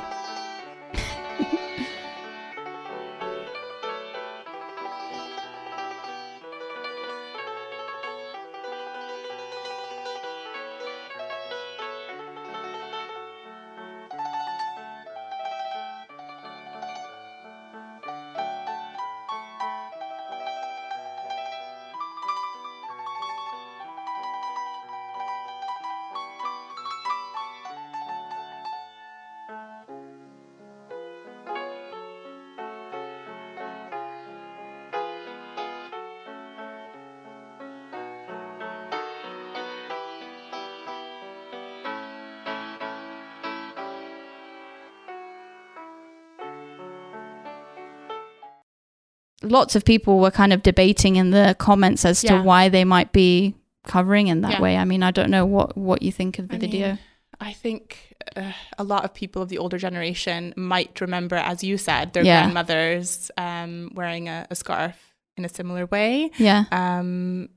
Lots 49.57 49.75
of 49.77 49.81
people 49.93 50.13
were 50.23 50.31
kind 50.41 50.51
of 50.53 50.59
debating 50.69 51.15
in 51.21 51.27
the 51.31 51.55
comments 51.67 52.05
as 52.05 52.23
Yeah. 52.23 52.31
to 52.37 52.43
why 52.49 52.69
they 52.69 52.83
might 52.95 53.11
be 53.11 53.55
covering 53.93 54.27
in 54.33 54.41
that 54.41 54.53
Yeah. 54.53 54.61
way. 54.65 54.73
I 54.77 54.85
mean, 54.91 55.01
I 55.09 55.11
don't 55.17 55.29
know 55.35 55.45
what 55.55 55.69
what 55.87 55.99
you 56.05 56.11
think 56.19 56.39
of 56.39 56.45
the 56.49 56.55
I 56.55 56.59
video. 56.65 56.87
mean, 56.87 56.99
I 57.49 57.51
think 57.63 57.83
uh, 58.35 58.53
a 58.77 58.83
lot 58.83 59.03
of 59.05 59.09
people 59.21 59.41
of 59.43 59.49
the 59.49 59.57
older 59.63 59.77
generation 59.87 60.53
might 60.73 60.93
remember, 61.05 61.35
as 61.51 61.63
you 61.63 61.77
said, 61.77 62.13
their 62.13 62.23
Yeah. 62.25 62.41
grandmothers 62.41 63.29
um, 63.37 63.71
wearing 63.93 64.25
a, 64.29 64.37
a 64.49 64.55
scarf 64.55 64.95
in 65.37 65.43
a 65.45 65.49
similar 65.49 65.85
way. 65.95 66.31
yeah. 66.37 66.63
Um, 66.71 67.49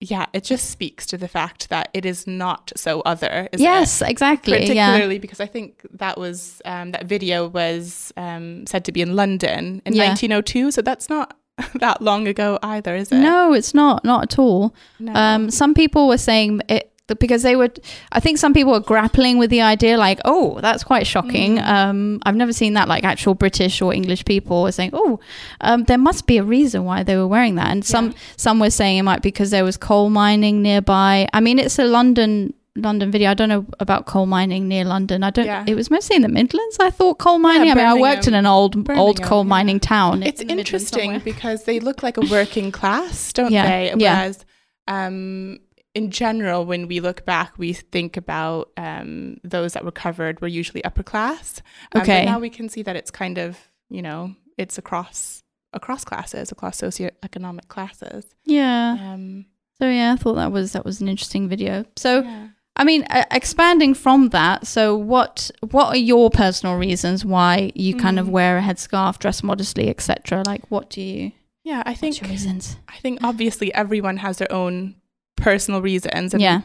yeah, 0.00 0.26
it 0.32 0.44
just 0.44 0.70
speaks 0.70 1.04
to 1.06 1.18
the 1.18 1.28
fact 1.28 1.68
that 1.68 1.90
it 1.92 2.06
is 2.06 2.26
not 2.26 2.72
so 2.74 3.00
other. 3.02 3.48
Is 3.52 3.60
it? 3.60 3.64
Yes, 3.64 4.00
exactly. 4.00 4.54
Yeah. 4.74 4.88
particularly 4.88 5.18
because 5.18 5.40
I 5.40 5.46
think 5.46 5.86
that 5.92 6.16
was 6.18 6.62
um, 6.64 6.92
that 6.92 7.04
video 7.04 7.46
was 7.48 8.10
um, 8.16 8.66
said 8.66 8.84
to 8.86 8.92
be 8.92 9.02
in 9.02 9.14
London 9.14 9.82
in 9.84 9.92
Yeah. 9.94 10.08
1902, 10.08 10.70
so 10.70 10.80
that's 10.82 11.10
not 11.10 11.36
that 11.74 12.00
long 12.00 12.26
ago 12.26 12.58
either, 12.62 12.94
is 12.94 13.12
it? 13.12 13.16
No, 13.18 13.52
it's 13.52 13.74
not. 13.74 14.02
Not 14.04 14.22
at 14.24 14.38
all. 14.38 14.74
No. 14.98 15.12
Um, 15.14 15.50
some 15.50 15.74
people 15.74 16.08
were 16.08 16.18
saying 16.18 16.62
it 16.68 16.89
because 17.18 17.42
they 17.42 17.56
would. 17.56 17.80
I 18.12 18.20
think 18.20 18.38
some 18.38 18.52
people 18.54 18.72
were 18.72 18.80
grappling 18.80 19.38
with 19.38 19.50
the 19.50 19.60
idea, 19.62 19.96
like, 19.98 20.20
"Oh, 20.24 20.60
that's 20.60 20.84
quite 20.84 21.06
shocking." 21.06 21.56
Mm. 21.56 21.66
Um, 21.66 22.20
I've 22.24 22.36
never 22.36 22.52
seen 22.52 22.74
that. 22.74 22.86
Like 22.88 23.04
actual 23.04 23.34
British 23.34 23.82
or 23.82 23.92
English 23.94 24.24
people 24.24 24.62
were 24.62 24.72
saying, 24.72 24.90
"Oh, 24.92 25.18
um, 25.62 25.84
there 25.84 25.98
must 25.98 26.26
be 26.26 26.38
a 26.38 26.42
reason 26.44 26.84
why 26.84 27.02
they 27.02 27.16
were 27.16 27.26
wearing 27.26 27.56
that." 27.56 27.68
And 27.70 27.84
some 27.84 28.06
Yeah. 28.08 28.12
some 28.36 28.60
were 28.60 28.70
saying 28.70 28.98
it 28.98 29.02
might 29.02 29.22
be 29.22 29.28
because 29.28 29.50
there 29.50 29.64
was 29.64 29.76
coal 29.76 30.10
mining 30.10 30.62
nearby. 30.62 31.26
I 31.32 31.40
mean, 31.40 31.58
it's 31.58 31.78
a 31.78 31.84
London. 31.84 32.54
London 32.76 33.10
video. 33.10 33.30
I 33.32 33.34
don't 33.34 33.48
know 33.48 33.66
about 33.80 34.06
coal 34.06 34.26
mining 34.26 34.68
near 34.68 34.84
London. 34.84 35.24
I 35.24 35.30
don't. 35.30 35.44
Yeah. 35.44 35.64
It 35.66 35.74
was 35.74 35.90
mostly 35.90 36.14
in 36.14 36.22
the 36.22 36.28
Midlands. 36.28 36.76
I 36.78 36.90
thought 36.90 37.18
coal 37.18 37.40
mining. 37.40 37.68
I 37.70 37.74
mean, 37.74 37.84
I 37.84 37.94
worked 37.94 38.28
in 38.28 38.32
an 38.34 38.46
old 38.46 38.76
old 38.76 38.84
Birmingham, 38.86 39.28
coal 39.28 39.42
yeah. 39.42 39.48
mining 39.48 39.80
town. 39.80 40.22
it's 40.22 40.40
in 40.40 40.50
interesting 40.50 41.18
because 41.18 41.64
they 41.64 41.80
look 41.80 42.04
like 42.04 42.16
a 42.16 42.20
working 42.30 42.70
class, 42.70 43.32
don't 43.32 43.50
Yeah, 43.52 43.66
they? 43.66 43.94
yeah. 43.96 44.20
Whereas, 44.20 44.44
um, 44.86 45.58
in 45.94 46.10
general, 46.10 46.64
when 46.64 46.86
we 46.88 47.00
look 47.00 47.24
back, 47.24 47.58
we 47.58 47.72
think 47.72 48.16
about 48.16 48.70
um, 48.76 49.38
those 49.42 49.72
that 49.72 49.84
were 49.84 49.90
covered 49.90 50.40
were 50.40 50.48
usually 50.48 50.84
upper 50.84 51.02
class. 51.02 51.62
Um, 51.94 52.02
Okay. 52.02 52.24
But 52.24 52.30
now 52.30 52.38
we 52.38 52.50
can 52.50 52.68
see 52.68 52.82
that 52.82 52.96
it's 52.96 53.10
kind 53.10 53.38
of, 53.38 53.58
you 53.88 54.02
know, 54.02 54.34
it's 54.56 54.78
across 54.78 55.42
across 55.72 56.04
classes, 56.04 56.50
across 56.52 56.80
socioeconomic 56.80 57.68
classes. 57.68 58.24
Yeah. 58.44 58.96
Um, 59.00 59.46
So 59.80 59.88
yeah, 59.88 60.12
I 60.12 60.16
thought 60.16 60.34
that 60.34 60.52
was 60.52 60.72
that 60.72 60.84
was 60.84 61.00
an 61.00 61.08
interesting 61.08 61.48
video. 61.48 61.84
So 61.96 62.22
yeah. 62.22 62.48
I 62.76 62.84
mean, 62.84 63.04
uh, 63.10 63.24
expanding 63.32 63.94
from 63.94 64.28
that, 64.30 64.66
so 64.66 64.96
what 64.96 65.50
what 65.70 65.86
are 65.88 65.96
your 65.98 66.30
personal 66.30 66.76
reasons 66.76 67.24
why 67.24 67.72
you 67.74 67.96
kind 67.96 68.18
of 68.18 68.26
Mm. 68.26 68.30
wear 68.30 68.58
a 68.58 68.62
headscarf, 68.62 69.18
dress 69.18 69.42
modestly, 69.42 69.88
etc.? 69.88 70.42
Like, 70.46 70.70
what 70.70 70.88
do 70.90 71.00
you? 71.02 71.32
Yeah, 71.64 71.82
I 71.84 71.94
think 71.94 72.20
reasons? 72.22 72.76
I 72.88 72.96
think 72.98 73.18
obviously 73.22 73.72
everyone 73.74 74.18
has 74.18 74.38
their 74.38 74.50
own 74.52 74.94
personal 75.40 75.82
reasons. 75.82 76.32
And 76.34 76.42
Yeah. 76.42 76.60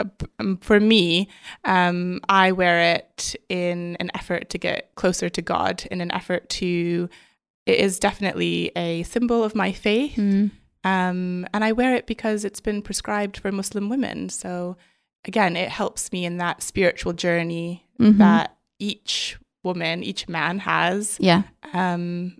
uh, 0.00 0.04
um, 0.40 0.56
for 0.58 0.80
me, 0.80 1.28
um, 1.64 2.20
I 2.28 2.52
wear 2.52 2.94
it 2.96 3.36
in 3.48 3.96
an 4.00 4.10
effort 4.14 4.50
to 4.50 4.58
get 4.58 4.90
closer 4.96 5.28
to 5.28 5.42
God, 5.42 5.86
in 5.90 6.00
an 6.00 6.10
effort 6.10 6.48
to. 6.60 7.08
It 7.66 7.78
is 7.78 7.98
definitely 7.98 8.70
a 8.76 9.04
symbol 9.04 9.42
of 9.42 9.54
my 9.54 9.72
faith, 9.72 10.16
Mm. 10.16 10.50
um, 10.84 11.46
and 11.54 11.64
I 11.64 11.72
wear 11.72 11.94
it 11.94 12.06
because 12.06 12.44
it's 12.44 12.60
been 12.60 12.82
prescribed 12.82 13.38
for 13.38 13.50
Muslim 13.50 13.88
women. 13.88 14.28
So, 14.28 14.76
again, 15.24 15.56
it 15.56 15.70
helps 15.70 16.12
me 16.12 16.26
in 16.26 16.36
that 16.38 16.62
spiritual 16.62 17.14
journey 17.14 17.86
Mhm. 17.98 18.18
that 18.18 18.56
each 18.78 19.38
woman, 19.62 20.02
each 20.02 20.28
man 20.28 20.58
has 20.58 21.16
Yeah. 21.20 21.44
um, 21.72 22.36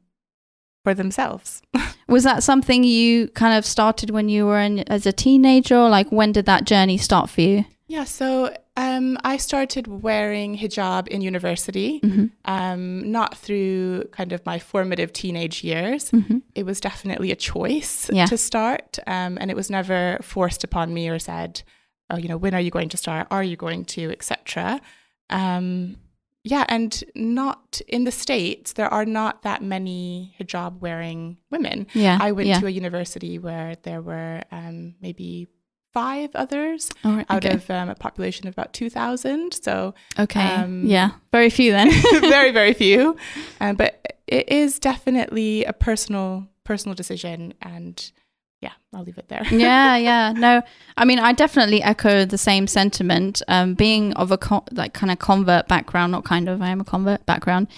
for 0.85 0.95
themselves. 0.95 1.63
Was 2.09 2.23
that 2.25 2.43
something 2.45 2.85
you 2.85 3.29
kind 3.29 3.59
of 3.59 3.65
started 3.65 4.11
when 4.11 4.29
you 4.29 4.47
were 4.47 4.61
in, 4.61 4.81
as 4.81 5.07
a 5.07 5.13
teenager? 5.13 5.77
Or 5.77 5.89
like, 5.89 6.13
when 6.13 6.31
did 6.33 6.47
that 6.47 6.65
journey 6.65 6.99
start 6.99 7.29
for 7.31 7.41
you? 7.41 7.65
Yeah, 7.89 8.05
so 8.05 8.55
um, 8.77 9.19
I 9.25 9.37
started 9.37 9.87
wearing 9.87 10.57
hijab 10.59 11.07
in 11.09 11.21
university, 11.23 12.01
Mhm. 12.01 12.31
um, 12.45 13.11
not 13.13 13.37
through 13.37 14.05
kind 14.13 14.33
of 14.33 14.45
my 14.47 14.59
formative 14.59 15.13
teenage 15.13 15.63
years. 15.65 16.11
Mhm. 16.11 16.43
It 16.55 16.65
was 16.67 16.81
definitely 16.81 17.31
a 17.31 17.37
choice 17.37 18.09
Yeah. 18.13 18.27
to 18.27 18.37
start, 18.39 18.99
um, 19.07 19.37
and 19.41 19.51
it 19.51 19.57
was 19.57 19.71
never 19.71 20.19
forced 20.23 20.65
upon 20.65 20.93
me 20.95 21.09
or 21.09 21.19
said, 21.19 21.63
"Oh, 22.11 22.17
you 22.17 22.29
know, 22.29 22.39
when 22.39 22.55
are 22.55 22.61
you 22.61 22.71
going 22.71 22.89
to 22.91 22.97
start? 22.97 23.27
Are 23.31 23.45
you 23.45 23.57
going 23.57 23.85
to, 23.97 24.11
etc." 24.11 24.81
Um, 25.31 25.97
yeah, 26.45 26.67
and 26.69 27.03
not 27.15 27.81
in 27.89 28.05
the 28.05 28.11
states. 28.11 28.75
There 28.75 28.93
are 28.93 29.07
not 29.07 29.43
that 29.43 29.63
many 29.63 30.37
hijab 30.39 30.81
wearing 30.81 31.39
women. 31.51 31.87
Yeah. 31.95 32.19
I 32.21 32.33
went 32.33 32.49
yeah. 32.49 32.61
to 32.61 32.67
a 32.67 32.71
university 32.71 33.39
where 33.39 33.77
there 33.83 34.03
were 34.03 34.43
um, 34.53 34.95
maybe 35.01 35.49
five 35.95 36.31
others 36.35 36.91
All 37.03 37.13
right. 37.13 37.27
out 37.31 37.47
okay. 37.47 37.55
of 37.55 37.71
um, 37.71 37.89
a 37.89 37.95
population 37.95 38.47
of 38.47 38.53
about 38.53 38.75
2,000. 38.75 39.55
So 39.55 39.95
okay. 40.19 40.43
um, 40.43 40.85
yeah. 40.85 41.13
Very 41.33 41.49
few 41.49 41.73
then. 41.73 41.91
very, 42.21 42.53
very 42.53 42.75
few. 42.75 43.17
Um, 43.61 43.77
but 43.77 44.19
it 44.27 44.49
is 44.51 44.79
definitely 44.79 45.65
a 45.65 45.73
personal 45.73 46.47
personal 46.65 46.95
decision. 46.95 47.55
And 47.63 48.11
yeah, 48.65 48.73
I'll 48.95 49.05
leave 49.05 49.19
it 49.19 49.29
there. 49.29 49.45
yeah, 49.51 49.97
yeah. 49.99 50.33
No, 50.33 50.63
I 50.97 51.05
mean, 51.05 51.19
I 51.19 51.35
definitely 51.35 51.83
echo 51.83 52.25
the 52.25 52.39
same 52.39 52.67
sentiment. 52.67 53.43
Um, 53.47 53.75
being 53.75 54.15
of 54.15 54.33
a 54.33 54.39
co- 54.39 54.65
like 54.73 54.95
kind 54.95 55.13
of 55.13 55.19
convert 55.19 55.69
background, 55.69 56.13
not 56.13 56.25
kind 56.25 56.49
of, 56.49 56.63
I 56.63 56.69
am 56.69 56.81
a 56.81 56.85
convert 56.85 57.27
background. 57.27 57.69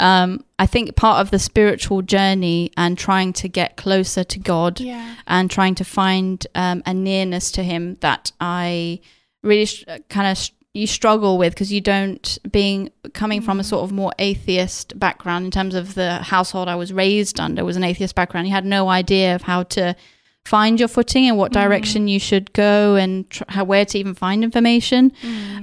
Um, 0.00 0.44
I 0.58 0.66
think 0.66 0.94
part 0.96 1.20
of 1.22 1.30
the 1.30 1.38
spiritual 1.38 2.02
journey 2.02 2.70
and 2.76 2.98
trying 2.98 3.32
to 3.34 3.48
get 3.48 3.78
closer 3.78 4.22
to 4.22 4.38
God 4.38 4.80
yeah. 4.80 5.14
and 5.26 5.50
trying 5.50 5.74
to 5.76 5.84
find 5.84 6.46
um, 6.54 6.82
a 6.84 6.92
nearness 6.92 7.50
to 7.52 7.62
Him 7.62 7.96
that 8.00 8.32
I 8.38 9.00
really 9.42 9.64
sh- 9.64 9.84
kind 10.10 10.28
of. 10.30 10.50
you 10.74 10.86
struggle 10.86 11.38
with 11.38 11.54
because 11.54 11.72
you 11.72 11.80
don't 11.80 12.38
being 12.50 12.90
coming 13.14 13.40
from 13.40 13.60
a 13.60 13.64
sort 13.64 13.84
of 13.84 13.92
more 13.92 14.12
atheist 14.18 14.98
background 14.98 15.46
in 15.46 15.50
terms 15.50 15.74
of 15.74 15.94
the 15.94 16.18
household 16.18 16.68
I 16.68 16.74
was 16.74 16.92
raised 16.92 17.40
under 17.40 17.64
was 17.64 17.76
an 17.78 17.84
atheist 17.84 18.14
background. 18.14 18.46
You 18.46 18.52
had 18.52 18.66
no 18.66 18.90
idea 18.90 19.36
of 19.36 19.42
how 19.42 19.62
to 19.76 19.96
find 20.44 20.78
your 20.78 20.88
footing 20.88 21.26
and 21.28 21.38
what 21.38 21.52
direction 21.52 22.06
you 22.06 22.18
should 22.20 22.52
go 22.52 22.96
and 22.96 23.28
tr- 23.30 23.44
how 23.48 23.64
where 23.64 23.84
to 23.86 23.98
even 23.98 24.14
find 24.14 24.44
information. 24.44 25.10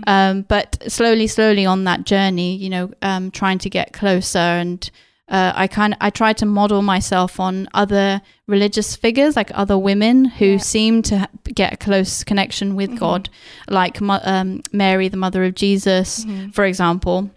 Um, 0.08 0.42
but 0.44 0.82
slowly, 0.88 1.28
slowly 1.28 1.66
on 1.66 1.84
that 1.84 2.04
journey, 2.06 2.56
you 2.56 2.70
know, 2.70 2.92
um, 3.02 3.32
trying 3.32 3.60
to 3.60 3.70
get 3.70 3.94
closer 3.94 4.40
and. 4.40 4.90
Uh, 5.30 5.54
I 5.56 5.68
kind 5.68 5.94
of 5.94 5.98
I 6.02 6.10
try 6.10 6.34
to 6.34 6.46
model 6.46 6.82
myself 6.82 7.40
on 7.40 7.70
other 7.74 8.22
religious 8.48 8.98
figures, 8.98 9.38
like 9.38 9.50
other 9.54 9.78
women 9.78 10.26
who 10.26 10.46
Yeah. 10.46 10.58
seem 10.58 11.02
to 11.04 11.20
ha- 11.20 11.28
get 11.54 11.72
a 11.72 11.78
close 11.78 12.26
connection 12.26 12.76
with 12.76 12.90
Mhm. 12.90 13.00
God, 13.00 13.30
like 13.70 14.02
um, 14.02 14.62
Mary, 14.74 15.08
the 15.08 15.16
mother 15.16 15.46
of 15.46 15.56
Jesus, 15.56 16.26
Mhm. 16.26 16.54
for 16.54 16.66
example, 16.66 17.30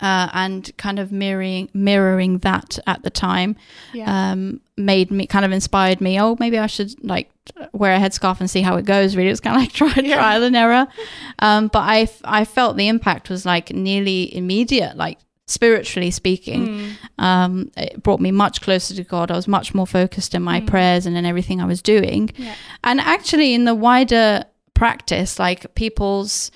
uh, 0.00 0.28
and 0.32 0.70
kind 0.76 1.00
of 1.00 1.10
mirroring 1.10 1.68
mirroring 1.74 2.38
that 2.38 2.78
at 2.86 3.02
the 3.02 3.10
time 3.10 3.56
Yeah. 3.92 4.06
um, 4.32 4.60
made 4.78 5.10
me 5.10 5.26
kind 5.26 5.44
of 5.44 5.52
inspired 5.52 6.00
me. 6.00 6.20
Oh, 6.20 6.36
maybe 6.40 6.58
I 6.58 6.66
should 6.66 6.92
like 7.04 7.30
wear 7.72 7.94
a 7.94 7.98
headscarf 7.98 8.40
and 8.40 8.48
see 8.48 8.62
how 8.62 8.76
it 8.76 8.84
goes. 8.84 9.16
Really, 9.16 9.30
it's 9.30 9.40
kind 9.40 9.56
of 9.56 9.62
like 9.62 9.72
try 9.96 10.02
Yeah. 10.02 10.16
trial 10.16 10.42
and 10.44 10.56
error. 10.56 10.86
Um, 11.40 11.68
but 11.68 11.80
I 12.24 12.44
felt 12.44 12.76
the 12.76 12.88
impact 12.88 13.28
was 13.30 13.44
like 13.44 13.72
nearly 13.72 14.34
immediate. 14.34 14.96
Like 14.96 15.18
spiritually 15.46 16.10
speaking. 16.10 16.66
Mm. 17.18 17.24
Um, 17.24 17.70
it 17.76 18.02
brought 18.02 18.20
me 18.20 18.30
much 18.30 18.60
closer 18.60 18.94
to 18.94 19.02
God. 19.02 19.30
I 19.30 19.36
was 19.36 19.48
much 19.48 19.74
more 19.74 19.86
focused 19.86 20.34
in 20.34 20.42
my 20.42 20.60
prayers 20.60 21.06
and 21.06 21.16
in 21.16 21.24
everything 21.24 21.60
I 21.60 21.64
was 21.64 21.80
doing. 21.80 22.30
Yeah. 22.36 22.54
And 22.84 23.00
actually, 23.00 23.54
in 23.54 23.64
the 23.64 23.74
wider 23.74 24.44
practice, 24.74 25.38
like 25.38 25.74
people's 25.74 26.50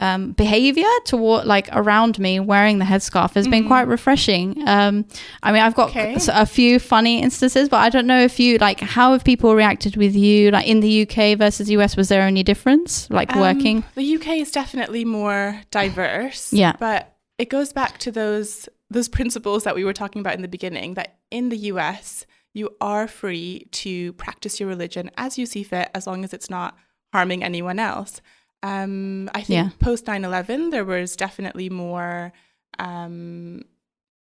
um, 0.00 0.32
behavior 0.32 0.88
toward 1.04 1.46
like 1.46 1.68
around 1.72 2.18
me 2.18 2.40
wearing 2.40 2.78
the 2.78 2.84
headscarf 2.84 3.34
has 3.34 3.46
been 3.48 3.66
quite 3.66 3.86
refreshing. 3.86 4.66
Um, 4.66 5.04
I 5.42 5.52
mean, 5.52 5.62
I've 5.62 5.74
got 5.74 5.90
Okay. 5.90 6.16
a 6.32 6.46
few 6.46 6.78
funny 6.78 7.22
instances, 7.22 7.68
but 7.68 7.78
I 7.78 7.90
don't 7.90 8.06
know 8.06 8.20
if 8.20 8.40
you 8.40 8.58
like 8.58 8.80
how 8.80 9.12
have 9.12 9.24
people 9.24 9.54
reacted 9.54 9.96
with 9.96 10.14
you 10.16 10.50
like 10.50 10.66
in 10.66 10.80
the 10.80 11.02
UK 11.02 11.38
versus 11.38 11.70
US. 11.70 11.96
Was 11.96 12.08
there 12.08 12.22
any 12.22 12.42
difference 12.42 13.08
like 13.10 13.32
Um, 13.34 13.40
working? 13.40 13.84
The 13.94 14.16
UK 14.16 14.38
is 14.38 14.50
definitely 14.50 15.04
more 15.04 15.60
diverse. 15.70 16.52
Yeah. 16.52 16.74
But 16.78 17.14
it 17.38 17.48
goes 17.50 17.72
back 17.72 17.98
to 17.98 18.10
those 18.10 18.68
those 18.90 19.08
principles 19.08 19.64
that 19.64 19.74
we 19.74 19.84
were 19.84 19.92
talking 19.92 20.20
about 20.20 20.34
in 20.34 20.42
the 20.42 20.48
beginning 20.48 20.94
that 20.94 21.16
in 21.30 21.48
the 21.48 21.56
US 21.72 22.26
you 22.52 22.70
are 22.80 23.08
free 23.08 23.66
to 23.72 24.12
practice 24.14 24.60
your 24.60 24.68
religion 24.68 25.10
as 25.16 25.36
you 25.38 25.46
see 25.46 25.62
fit 25.64 25.90
as 25.94 26.06
long 26.06 26.22
as 26.22 26.32
it's 26.32 26.48
not 26.50 26.76
harming 27.12 27.42
anyone 27.42 27.78
else. 27.80 28.20
Um, 28.64 29.28
I 29.34 29.42
think 29.42 29.56
Yeah. 29.56 29.68
post 29.78 30.06
9/11 30.06 30.70
there 30.70 30.84
was 30.84 31.16
definitely 31.16 31.68
more 31.70 32.32
um, 32.78 33.62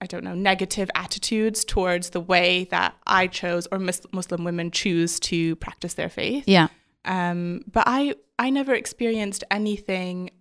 I 0.02 0.06
don't 0.06 0.24
know, 0.26 0.36
negative 0.36 0.90
attitudes 0.96 1.64
towards 1.64 2.10
the 2.10 2.20
way 2.20 2.66
that 2.72 2.92
I 3.08 3.28
chose 3.28 3.68
or 3.72 3.80
mus- 3.80 4.06
Muslim 4.12 4.44
women 4.44 4.70
choose 4.72 5.18
to 5.32 5.56
practice 5.58 5.94
their 5.94 6.10
faith. 6.10 6.44
Yeah, 6.46 6.68
Um, 7.06 7.62
but 7.72 7.84
I 7.88 8.16
I 8.38 8.50
never 8.50 8.74
experienced 8.74 9.44
anything 9.50 10.32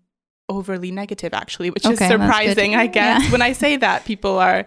overly 0.48 0.90
negative 0.90 1.33
actually, 1.33 1.70
which 1.70 1.87
Okay, 1.87 1.92
is 2.07 2.11
surprising, 2.11 2.74
I 2.74 2.87
guess. 2.88 3.22
Yeah. 3.24 3.31
When 3.31 3.42
I 3.42 3.52
say 3.52 3.76
that, 3.76 4.05
people 4.05 4.38
are 4.38 4.66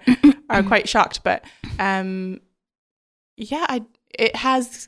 are 0.50 0.64
quite 0.72 0.88
shocked. 0.88 1.24
But 1.24 1.44
um, 1.78 2.40
yeah, 3.36 3.66
I 3.68 3.82
it 4.18 4.36
has 4.38 4.88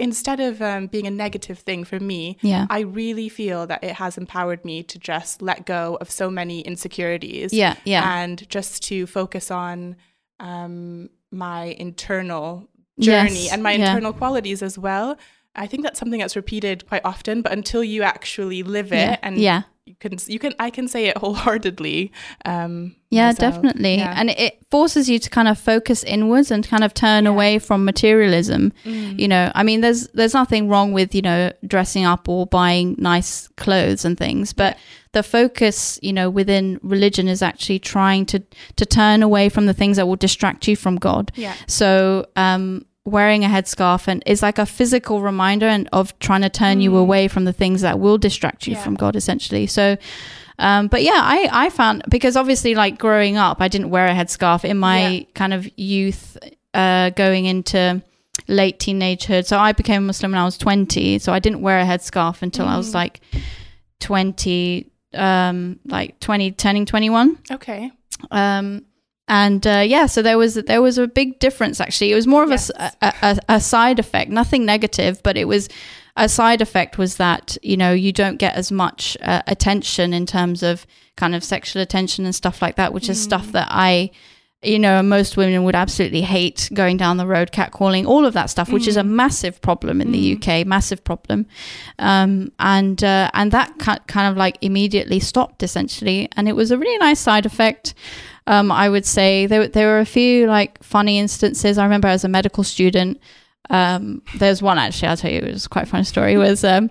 instead 0.00 0.40
of 0.40 0.60
um, 0.62 0.86
being 0.86 1.06
a 1.06 1.10
negative 1.10 1.58
thing 1.58 1.84
for 1.84 2.00
me, 2.00 2.38
yeah, 2.40 2.66
I 2.70 2.80
really 2.80 3.28
feel 3.28 3.66
that 3.66 3.84
it 3.84 3.92
has 3.92 4.18
empowered 4.18 4.64
me 4.64 4.82
to 4.84 4.98
just 4.98 5.42
let 5.42 5.66
go 5.66 5.98
of 6.00 6.10
so 6.10 6.30
many 6.30 6.62
insecurities 6.62 7.52
yeah, 7.52 7.76
yeah. 7.84 8.20
and 8.20 8.48
just 8.48 8.82
to 8.84 9.06
focus 9.06 9.50
on 9.50 9.96
um, 10.40 11.10
my 11.30 11.64
internal 11.78 12.68
journey 12.98 13.44
Yes, 13.44 13.52
and 13.52 13.62
my 13.62 13.72
yeah. 13.72 13.90
internal 13.90 14.12
qualities 14.12 14.62
as 14.62 14.78
well. 14.78 15.16
I 15.54 15.66
think 15.66 15.82
that's 15.82 15.98
something 15.98 16.20
that's 16.20 16.36
repeated 16.36 16.86
quite 16.88 17.04
often, 17.04 17.42
but 17.42 17.52
until 17.52 17.82
you 17.82 18.02
actually 18.02 18.62
live 18.62 18.92
it 18.92 18.96
yeah. 18.96 19.16
and 19.22 19.38
yeah. 19.38 19.62
You 19.86 19.96
can 19.98 20.18
you 20.26 20.38
can 20.38 20.54
I 20.58 20.70
can 20.70 20.86
say 20.88 21.06
it 21.06 21.16
wholeheartedly. 21.18 22.12
Um, 22.44 22.94
Yeah, 23.10 23.26
myself. 23.32 23.54
definitely. 23.54 23.96
Yeah. 23.96 24.14
And 24.16 24.30
it 24.30 24.58
forces 24.70 25.08
you 25.08 25.18
to 25.18 25.30
kind 25.30 25.48
of 25.48 25.58
focus 25.58 26.04
inwards 26.04 26.50
and 26.50 26.66
kind 26.66 26.84
of 26.84 26.94
turn 26.94 27.26
away 27.26 27.58
from 27.58 27.84
materialism. 27.84 28.72
Mm. 28.84 29.18
You 29.18 29.28
know, 29.28 29.50
I 29.54 29.62
mean 29.62 29.80
there's 29.80 30.06
there's 30.08 30.34
nothing 30.34 30.68
wrong 30.68 30.92
with, 30.92 31.14
you 31.14 31.22
know, 31.22 31.50
dressing 31.66 32.04
up 32.04 32.28
or 32.28 32.46
buying 32.46 32.94
nice 32.98 33.48
clothes 33.56 34.04
and 34.04 34.16
things, 34.16 34.52
but 34.52 34.76
the 35.12 35.22
focus, 35.24 35.98
you 36.02 36.12
know, 36.12 36.30
within 36.30 36.78
religion 36.82 37.26
is 37.26 37.42
actually 37.42 37.80
trying 37.80 38.26
to 38.26 38.40
to 38.76 38.86
turn 38.86 39.22
away 39.22 39.48
from 39.48 39.66
the 39.66 39.74
things 39.74 39.96
that 39.96 40.06
will 40.06 40.16
distract 40.16 40.68
you 40.68 40.76
from 40.76 40.96
God. 40.96 41.32
Yeah. 41.34 41.54
So, 41.66 42.26
um 42.36 42.84
wearing 43.10 43.44
a 43.44 43.48
headscarf 43.48 44.08
and 44.08 44.22
is 44.26 44.42
like 44.42 44.58
a 44.58 44.66
physical 44.66 45.20
reminder 45.20 45.66
and 45.66 45.88
of 45.92 46.16
trying 46.20 46.42
to 46.42 46.48
turn 46.50 46.80
you 46.80 46.96
away 46.96 47.28
from 47.28 47.44
the 47.44 47.52
things 47.52 47.80
that 47.82 47.98
will 47.98 48.18
distract 48.18 48.66
you 48.66 48.74
Mm. 48.74 48.76
Yeah. 48.78 48.84
from 48.84 48.94
God 48.94 49.16
essentially. 49.16 49.66
So 49.66 49.96
um, 50.58 50.88
but 50.88 51.02
yeah, 51.02 51.20
I, 51.22 51.48
I 51.66 51.70
found 51.70 52.02
because 52.10 52.36
obviously 52.36 52.74
like 52.74 52.98
growing 52.98 53.36
up, 53.38 53.62
I 53.62 53.68
didn't 53.68 53.88
wear 53.90 54.06
a 54.06 54.12
headscarf 54.14 54.62
in 54.64 54.76
my 54.76 55.08
Yeah. 55.08 55.24
kind 55.34 55.54
of 55.54 55.66
youth, 55.78 56.36
uh, 56.74 57.08
going 57.10 57.46
into 57.46 58.02
late 58.46 58.78
teenagehood. 58.78 59.46
So 59.46 59.58
I 59.58 59.72
became 59.72 60.06
Muslim 60.06 60.32
when 60.32 60.40
I 60.40 60.44
was 60.44 60.58
20. 60.58 61.18
So 61.18 61.32
I 61.32 61.38
didn't 61.38 61.62
wear 61.62 61.78
a 61.80 61.84
headscarf 61.86 62.42
until 62.42 62.66
I 62.66 62.74
Mm. 62.74 62.76
was 62.76 62.94
like 62.94 63.20
20, 64.00 64.90
um, 65.14 65.78
like 65.86 66.18
20, 66.20 66.52
turning 66.52 66.86
21 66.86 67.38
Okay. 67.50 67.90
um 68.30 68.84
and 69.30 69.66
uh, 69.66 69.82
yeah 69.86 70.06
so 70.06 70.20
there 70.20 70.36
was 70.36 70.54
there 70.54 70.82
was 70.82 70.98
a 70.98 71.06
big 71.06 71.38
difference 71.38 71.80
actually 71.80 72.10
it 72.12 72.14
was 72.16 72.26
more 72.26 72.42
of 72.42 72.50
Yes. 72.50 72.70
a, 72.76 72.92
a, 73.00 73.38
a 73.48 73.60
side 73.60 73.98
effect 73.98 74.30
nothing 74.30 74.66
negative 74.66 75.22
but 75.22 75.36
it 75.38 75.46
was 75.46 75.68
a 76.16 76.28
side 76.28 76.60
effect 76.60 76.98
was 76.98 77.16
that 77.16 77.56
you 77.62 77.76
know 77.76 77.92
you 77.92 78.12
don't 78.12 78.36
get 78.38 78.54
as 78.56 78.70
much 78.72 79.16
uh, 79.22 79.42
attention 79.46 80.12
in 80.12 80.26
terms 80.26 80.62
of 80.62 80.84
kind 81.16 81.34
of 81.34 81.44
sexual 81.44 81.80
attention 81.80 82.24
and 82.24 82.34
stuff 82.34 82.60
like 82.60 82.74
that 82.76 82.92
which 82.92 83.08
is 83.08 83.22
stuff 83.22 83.52
that 83.52 83.68
i 83.70 84.10
you 84.62 84.78
know 84.78 85.02
most 85.02 85.36
women 85.36 85.64
would 85.64 85.74
absolutely 85.74 86.20
hate 86.20 86.68
going 86.74 86.98
down 86.98 87.16
the 87.16 87.26
road 87.26 87.50
catcalling 87.50 88.06
all 88.06 88.26
of 88.26 88.34
that 88.34 88.50
stuff 88.50 88.70
which 88.70 88.86
is 88.86 88.98
a 88.98 89.02
massive 89.02 89.58
problem 89.62 90.02
in 90.02 90.12
the 90.12 90.34
uk 90.34 90.66
massive 90.66 91.02
problem. 91.04 91.46
Um, 91.98 92.52
and 92.58 93.02
uh, 93.02 93.30
and 93.34 93.52
that 93.52 93.78
kind 93.78 94.30
of 94.30 94.36
like 94.36 94.58
immediately 94.60 95.20
stopped 95.20 95.62
essentially. 95.62 96.28
And 96.36 96.48
it 96.48 96.54
was 96.56 96.70
a 96.70 96.78
really 96.78 96.98
nice 96.98 97.20
side 97.20 97.46
effect. 97.46 97.94
Um, 98.46 98.72
I 98.72 98.88
would 98.88 99.06
say 99.06 99.46
there 99.46 99.66
there 99.68 99.88
were 99.88 100.00
a 100.00 100.06
few 100.06 100.46
like 100.46 100.82
funny 100.82 101.18
instances. 101.18 101.78
I 101.78 101.84
remember 101.84 102.08
as 102.08 102.24
a 102.24 102.28
medical 102.28 102.64
student, 102.64 103.20
um, 103.68 104.22
there's 104.38 104.62
one 104.62 104.78
actually 104.78 105.08
I'll 105.08 105.16
tell 105.16 105.30
you 105.30 105.38
it 105.38 105.52
was 105.52 105.66
quite 105.66 105.84
a 105.84 105.90
funny 105.90 106.04
story. 106.04 106.36
Was 106.36 106.64
um, 106.64 106.90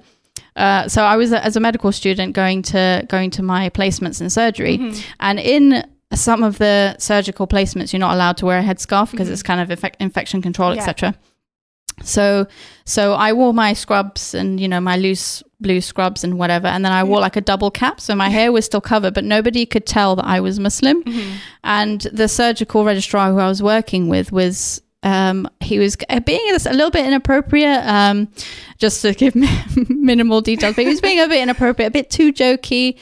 uh, 0.55 0.87
so 0.87 1.03
I 1.03 1.15
was 1.15 1.31
uh, 1.31 1.41
as 1.43 1.55
a 1.55 1.59
medical 1.59 1.91
student 1.91 2.33
going 2.33 2.61
to 2.63 3.05
going 3.09 3.31
to 3.31 3.43
my 3.43 3.69
placements 3.69 4.21
in 4.21 4.29
surgery, 4.29 4.75
and 5.19 5.39
in 5.39 5.83
some 6.13 6.43
of 6.43 6.57
the 6.57 6.95
surgical 6.97 7.47
placements, 7.47 7.93
you're 7.93 7.99
not 7.99 8.13
allowed 8.15 8.37
to 8.37 8.45
wear 8.45 8.59
a 8.59 8.63
headscarf 8.63 9.11
because 9.11 9.29
it's 9.29 9.43
kind 9.43 9.61
of 9.61 9.69
infec- 9.79 9.95
infection 9.99 10.41
control, 10.41 10.73
Yeah. 10.73 10.81
etc. 10.81 11.15
So 12.03 12.47
so 12.85 13.13
I 13.13 13.33
wore 13.33 13.53
my 13.53 13.73
scrubs 13.73 14.33
and 14.33 14.59
you 14.59 14.67
know 14.69 14.79
my 14.79 14.95
loose 14.95 15.43
blue 15.59 15.81
scrubs 15.81 16.23
and 16.23 16.39
whatever 16.39 16.67
and 16.67 16.85
then 16.85 16.93
I 16.93 17.03
wore 17.03 17.19
like 17.19 17.35
a 17.35 17.41
double 17.41 17.69
cap 17.69 17.99
so 17.99 18.15
my 18.15 18.29
hair 18.29 18.53
was 18.53 18.63
still 18.63 18.79
covered 18.79 19.13
but 19.13 19.25
nobody 19.25 19.65
could 19.65 19.85
tell 19.85 20.15
that 20.15 20.25
I 20.25 20.39
was 20.39 20.59
Muslim. 20.59 21.03
And 21.63 21.99
the 22.13 22.29
surgical 22.29 22.85
registrar 22.85 23.31
who 23.33 23.39
I 23.39 23.49
was 23.49 23.61
working 23.61 24.07
with 24.07 24.31
was 24.31 24.81
um, 25.03 25.49
he 25.59 25.77
was 25.79 25.97
being 26.25 26.39
a 26.49 26.73
little 26.73 26.89
bit 26.91 27.05
inappropriate 27.05 27.85
um, 27.85 28.29
just 28.77 29.01
to 29.01 29.13
give 29.13 29.35
minimal 29.89 30.39
details 30.39 30.75
but 30.75 30.83
he 30.85 30.89
was 30.89 31.01
being 31.01 31.19
a 31.19 31.27
bit 31.27 31.41
inappropriate 31.41 31.89
a 31.89 31.91
bit 31.91 32.09
too 32.09 32.31
jokey. 32.31 32.97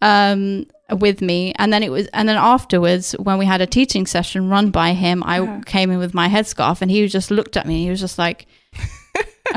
Um, 0.00 0.64
with 0.90 1.20
me 1.20 1.52
and 1.56 1.72
then 1.72 1.82
it 1.82 1.90
was 1.90 2.06
and 2.08 2.28
then 2.28 2.36
afterwards 2.36 3.12
when 3.18 3.38
we 3.38 3.44
had 3.44 3.60
a 3.60 3.66
teaching 3.66 4.06
session 4.06 4.48
run 4.48 4.70
by 4.70 4.94
him 4.94 5.22
I 5.24 5.40
uh-huh. 5.40 5.60
came 5.66 5.90
in 5.90 5.98
with 5.98 6.14
my 6.14 6.28
headscarf 6.28 6.80
and 6.80 6.90
he 6.90 7.06
just 7.08 7.30
looked 7.30 7.56
at 7.56 7.66
me 7.66 7.84
he 7.84 7.90
was 7.90 8.00
just 8.00 8.18
like 8.18 8.46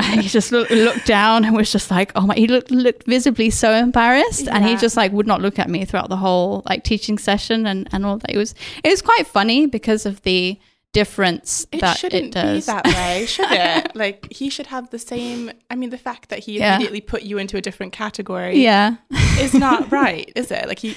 he 0.00 0.22
just 0.22 0.52
looked, 0.52 0.70
looked 0.70 1.06
down 1.06 1.44
and 1.44 1.54
was 1.54 1.70
just 1.70 1.90
like, 1.90 2.12
oh 2.16 2.26
my, 2.26 2.34
he 2.34 2.46
looked, 2.46 2.70
looked 2.70 3.06
visibly 3.06 3.50
so 3.50 3.72
embarrassed. 3.72 4.48
And 4.48 4.64
he 4.64 4.76
just 4.76 4.96
like 4.96 5.12
would 5.12 5.26
not 5.26 5.40
look 5.40 5.58
at 5.58 5.68
me 5.68 5.84
throughout 5.84 6.08
the 6.08 6.16
whole 6.16 6.62
like 6.64 6.84
teaching 6.84 7.18
session 7.18 7.66
and, 7.66 7.88
and 7.92 8.06
all 8.06 8.18
that. 8.18 8.30
It 8.30 8.38
was, 8.38 8.54
it 8.82 8.88
was 8.88 9.02
quite 9.02 9.26
funny 9.26 9.66
because 9.66 10.06
of 10.06 10.22
the 10.22 10.58
difference 10.92 11.66
It 11.72 11.80
that 11.80 11.96
shouldn't 11.96 12.26
it 12.26 12.32
does. 12.32 12.66
be 12.66 12.72
that 12.72 12.86
way, 12.86 13.26
should 13.26 13.50
it? 13.50 13.92
like 13.96 14.30
he 14.32 14.50
should 14.50 14.66
have 14.66 14.90
the 14.90 14.98
same. 14.98 15.50
I 15.70 15.76
mean, 15.76 15.90
the 15.90 15.98
fact 15.98 16.28
that 16.28 16.40
he 16.40 16.58
Yeah. 16.58 16.76
immediately 16.76 17.00
put 17.00 17.22
you 17.22 17.38
into 17.38 17.56
a 17.56 17.60
different 17.60 17.92
category 17.92 18.62
yeah. 18.62 18.96
is 19.38 19.54
not 19.54 19.90
right, 19.92 20.30
is 20.36 20.50
it? 20.50 20.68
Like 20.68 20.78
he, 20.78 20.96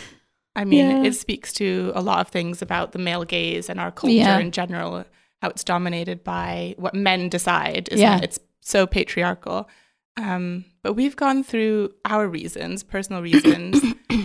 I 0.55 0.63
mean, 0.65 0.89
Yeah. 0.89 1.03
it 1.03 1.15
speaks 1.15 1.51
to 1.53 1.91
a 1.95 2.01
lot 2.01 2.19
of 2.19 2.29
things 2.29 2.61
about 2.61 2.91
the 2.93 2.99
male 2.99 3.25
gaze 3.25 3.69
and 3.69 3.79
our 3.79 3.91
culture 3.91 4.13
Yeah. 4.15 4.39
in 4.39 4.51
general, 4.51 5.03
how 5.41 5.49
it's 5.49 5.63
dominated 5.63 6.23
by 6.23 6.75
what 6.77 6.93
men 6.93 7.29
decide. 7.29 7.89
Yeah. 7.91 8.15
that 8.15 8.23
it's 8.23 8.39
so 8.61 8.87
patriarchal. 8.87 9.69
Um, 10.17 10.65
but 10.81 10.93
we've 10.93 11.15
gone 11.15 11.43
through 11.43 11.93
our 12.05 12.27
reasons, 12.27 12.83
personal 12.83 13.21
reasons, 13.31 13.81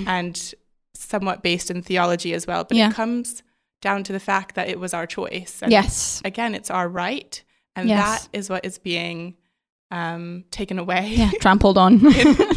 and 0.07 0.55
somewhat 0.95 1.43
based 1.43 1.71
in 1.71 1.83
theology 1.83 2.33
as 2.33 2.47
well. 2.47 2.62
But 2.64 2.77
Yeah. 2.77 2.90
it 2.90 2.95
comes 2.95 3.43
down 3.81 4.05
to 4.05 4.12
the 4.12 4.21
fact 4.21 4.55
that 4.55 4.69
it 4.69 4.79
was 4.79 4.95
our 4.95 5.07
choice. 5.07 5.59
And 5.62 5.73
Yes. 5.73 6.21
again, 6.25 6.55
it's 6.55 6.71
our 6.71 6.88
right, 6.88 7.43
and 7.75 7.88
Yes. 7.88 8.23
that 8.23 8.29
is 8.38 8.49
what 8.51 8.64
is 8.64 8.79
being 8.79 9.35
um, 9.90 10.44
taken 10.50 10.79
away 10.79 11.09
Yeah. 11.16 11.31
Trampled 11.40 11.76
on. 11.79 11.94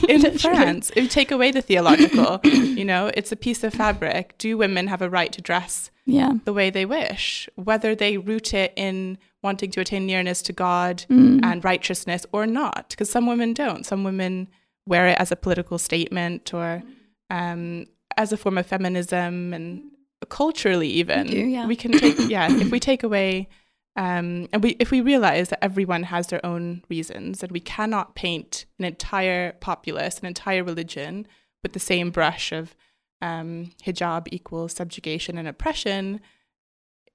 in, 0.08 0.26
in 0.26 0.38
France. 0.38 0.92
If 0.96 1.04
you 1.04 1.08
take 1.10 1.32
away 1.32 1.52
the 1.52 1.62
theological, 1.62 2.40
you 2.44 2.86
know, 2.86 3.12
it's 3.16 3.32
a 3.32 3.36
piece 3.36 3.64
of 3.64 3.74
fabric. 3.74 4.38
Do 4.38 4.58
women 4.58 4.88
have 4.88 5.02
a 5.02 5.10
right 5.10 5.32
to 5.34 5.42
dress 5.42 5.90
yeah. 6.06 6.34
the 6.46 6.54
way 6.54 6.70
they 6.70 6.86
wish, 6.86 7.50
whether 7.56 7.96
they 7.96 8.18
root 8.18 8.54
it 8.54 8.72
in 8.76 9.18
wanting 9.42 9.72
to 9.72 9.82
attain 9.82 10.06
nearness 10.06 10.42
to 10.44 10.54
God 10.54 11.06
Mm. 11.10 11.44
and 11.44 11.64
righteousness 11.64 12.26
or 12.32 12.46
not? 12.46 12.90
Because 12.90 13.10
some 13.10 13.26
women 13.26 13.54
don't. 13.54 13.86
Some 13.86 14.04
women 14.04 14.48
wear 14.86 15.08
it 15.08 15.18
as 15.20 15.32
a 15.32 15.36
political 15.36 15.78
statement 15.80 16.54
or 16.54 16.84
um, 17.30 17.86
as 18.18 18.32
a 18.32 18.38
form 18.38 18.58
of 18.60 18.66
feminism 18.68 19.54
and 19.54 19.82
culturally 20.30 20.88
even. 20.90 21.28
do, 21.28 21.38
yeah. 21.38 21.66
We 21.66 21.76
can 21.76 21.92
take, 21.94 22.18
yeah, 22.30 22.48
if 22.52 22.70
we 22.72 22.80
take 22.80 23.02
away. 23.04 23.50
Um, 23.96 24.48
and 24.52 24.64
we, 24.64 24.72
if 24.80 24.90
we 24.92 25.02
realize 25.02 25.50
that 25.50 25.64
everyone 25.64 26.04
has 26.04 26.28
their 26.28 26.44
own 26.46 26.84
reasons 26.90 27.44
and 27.44 27.52
we 27.52 27.60
cannot 27.60 28.16
paint 28.16 28.66
an 28.80 28.86
entire 28.86 29.54
populace, 29.54 30.20
an 30.20 30.26
entire 30.26 30.64
religion 30.64 31.28
with 31.62 31.74
the 31.74 31.80
same 31.80 32.10
brush 32.10 32.52
of 32.52 32.76
um, 33.22 33.72
hijab 33.86 34.28
equals 34.32 34.74
subjugation 34.74 35.38
and 35.38 35.48
oppression, 35.48 36.22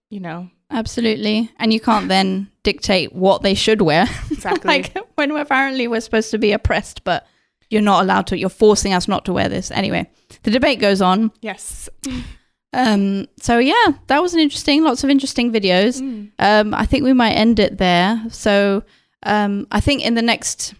you 0.08 0.20
know, 0.20 0.50
Absolutely. 0.70 1.50
And 1.58 1.72
you 1.72 1.80
can't 1.80 2.08
then 2.08 2.50
dictate 2.62 3.14
what 3.14 3.42
they 3.42 3.54
should 3.54 3.82
wear. 3.82 4.06
Exactly. 4.30 4.68
like 4.68 4.96
when 5.16 5.32
apparently 5.32 5.88
we're 5.88 6.00
supposed 6.00 6.30
to 6.30 6.38
be 6.38 6.52
oppressed, 6.52 7.02
but 7.02 7.26
you're 7.70 7.82
not 7.82 8.02
allowed 8.02 8.28
to, 8.28 8.38
you're 8.38 8.48
forcing 8.48 8.92
us 8.94 9.08
not 9.08 9.24
to 9.24 9.32
wear 9.32 9.48
this. 9.48 9.70
Anyway, 9.72 10.08
the 10.44 10.50
debate 10.50 10.78
goes 10.78 11.02
on. 11.02 11.32
yes. 11.40 11.88
Um, 12.72 13.26
so 13.40 13.58
yeah, 13.58 13.92
that 14.08 14.22
was 14.22 14.34
an 14.34 14.40
interesting, 14.40 14.82
lots 14.82 15.04
of 15.04 15.10
interesting 15.10 15.52
videos. 15.52 16.00
Mm. 16.00 16.30
Um, 16.38 16.74
I 16.74 16.86
think 16.86 17.04
we 17.04 17.12
might 17.12 17.32
end 17.32 17.58
it 17.58 17.78
there. 17.78 18.22
So 18.30 18.82
um, 19.22 19.66
I 19.72 19.80
think 19.80 20.04
in 20.04 20.14
the 20.14 20.22
next, 20.22 20.74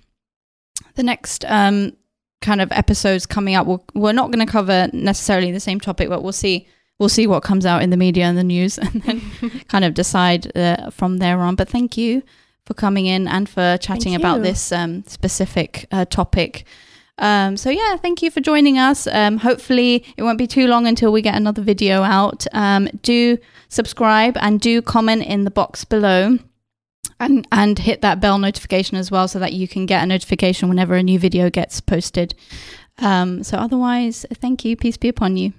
the 0.95 1.03
next 1.03 1.45
um, 1.47 1.93
kind 2.41 2.61
of 2.61 2.71
episodes 2.73 3.27
coming 3.27 3.55
up, 3.55 3.67
we'll, 3.67 3.85
we're 3.95 4.13
not 4.13 4.31
going 4.31 4.45
to 4.45 4.51
cover 4.51 4.89
necessarily 4.93 5.51
the 5.51 5.61
same 5.61 5.81
topic, 5.81 6.09
but 6.09 6.23
we'll 6.23 6.33
see. 6.33 6.67
We'll 6.99 7.09
see 7.09 7.29
what 7.29 7.45
comes 7.45 7.65
out 7.65 7.85
in 7.85 7.91
the 7.91 7.97
media 7.97 8.25
and 8.25 8.37
the 8.37 8.43
news, 8.43 8.77
and 8.79 9.03
then 9.03 9.23
kind 9.69 9.85
of 9.85 9.95
decide 9.95 10.55
uh, 10.57 10.91
from 10.91 11.19
there 11.19 11.39
on. 11.39 11.55
But 11.55 11.69
thank 11.69 11.97
you 11.97 12.25
for 12.67 12.75
coming 12.75 13.07
in 13.07 13.29
and 13.29 13.49
for 13.49 13.79
chatting 13.81 14.17
about 14.17 14.43
this 14.43 14.73
um, 14.73 15.05
specific 15.07 15.87
uh, 15.93 16.05
topic. 16.07 16.67
Um, 17.19 17.57
so 17.57 17.71
yeah, 17.71 17.97
thank 17.97 18.23
you 18.23 18.31
for 18.31 18.41
joining 18.41 18.79
us. 18.79 19.07
Um, 19.07 19.39
hopefully, 19.39 20.05
it 20.17 20.23
won't 20.23 20.39
be 20.39 20.47
too 20.47 20.67
long 20.67 20.87
until 20.87 21.13
we 21.13 21.23
get 21.23 21.35
another 21.35 21.63
video 21.63 22.03
out. 22.03 22.47
Um, 22.53 22.89
do 23.03 23.39
subscribe 23.69 24.37
and 24.41 24.61
do 24.61 24.81
comment 24.81 25.25
in 25.25 25.45
the 25.45 25.51
box 25.51 25.85
below, 25.85 26.39
and 27.21 27.47
and 27.51 27.79
hit 27.79 28.01
that 28.03 28.21
bell 28.21 28.39
notification 28.39 28.97
as 28.97 29.11
well, 29.11 29.29
so 29.29 29.39
that 29.39 29.53
you 29.53 29.67
can 29.69 29.87
get 29.87 30.03
a 30.03 30.07
notification 30.07 30.69
whenever 30.69 30.95
a 30.95 31.03
new 31.03 31.19
video 31.19 31.51
gets 31.51 31.81
posted. 31.81 32.35
Um, 32.99 33.43
so 33.43 33.59
otherwise, 33.59 34.27
thank 34.35 34.65
you. 34.65 34.77
Peace 34.77 34.97
be 34.97 35.09
upon 35.09 35.37
you. 35.37 35.53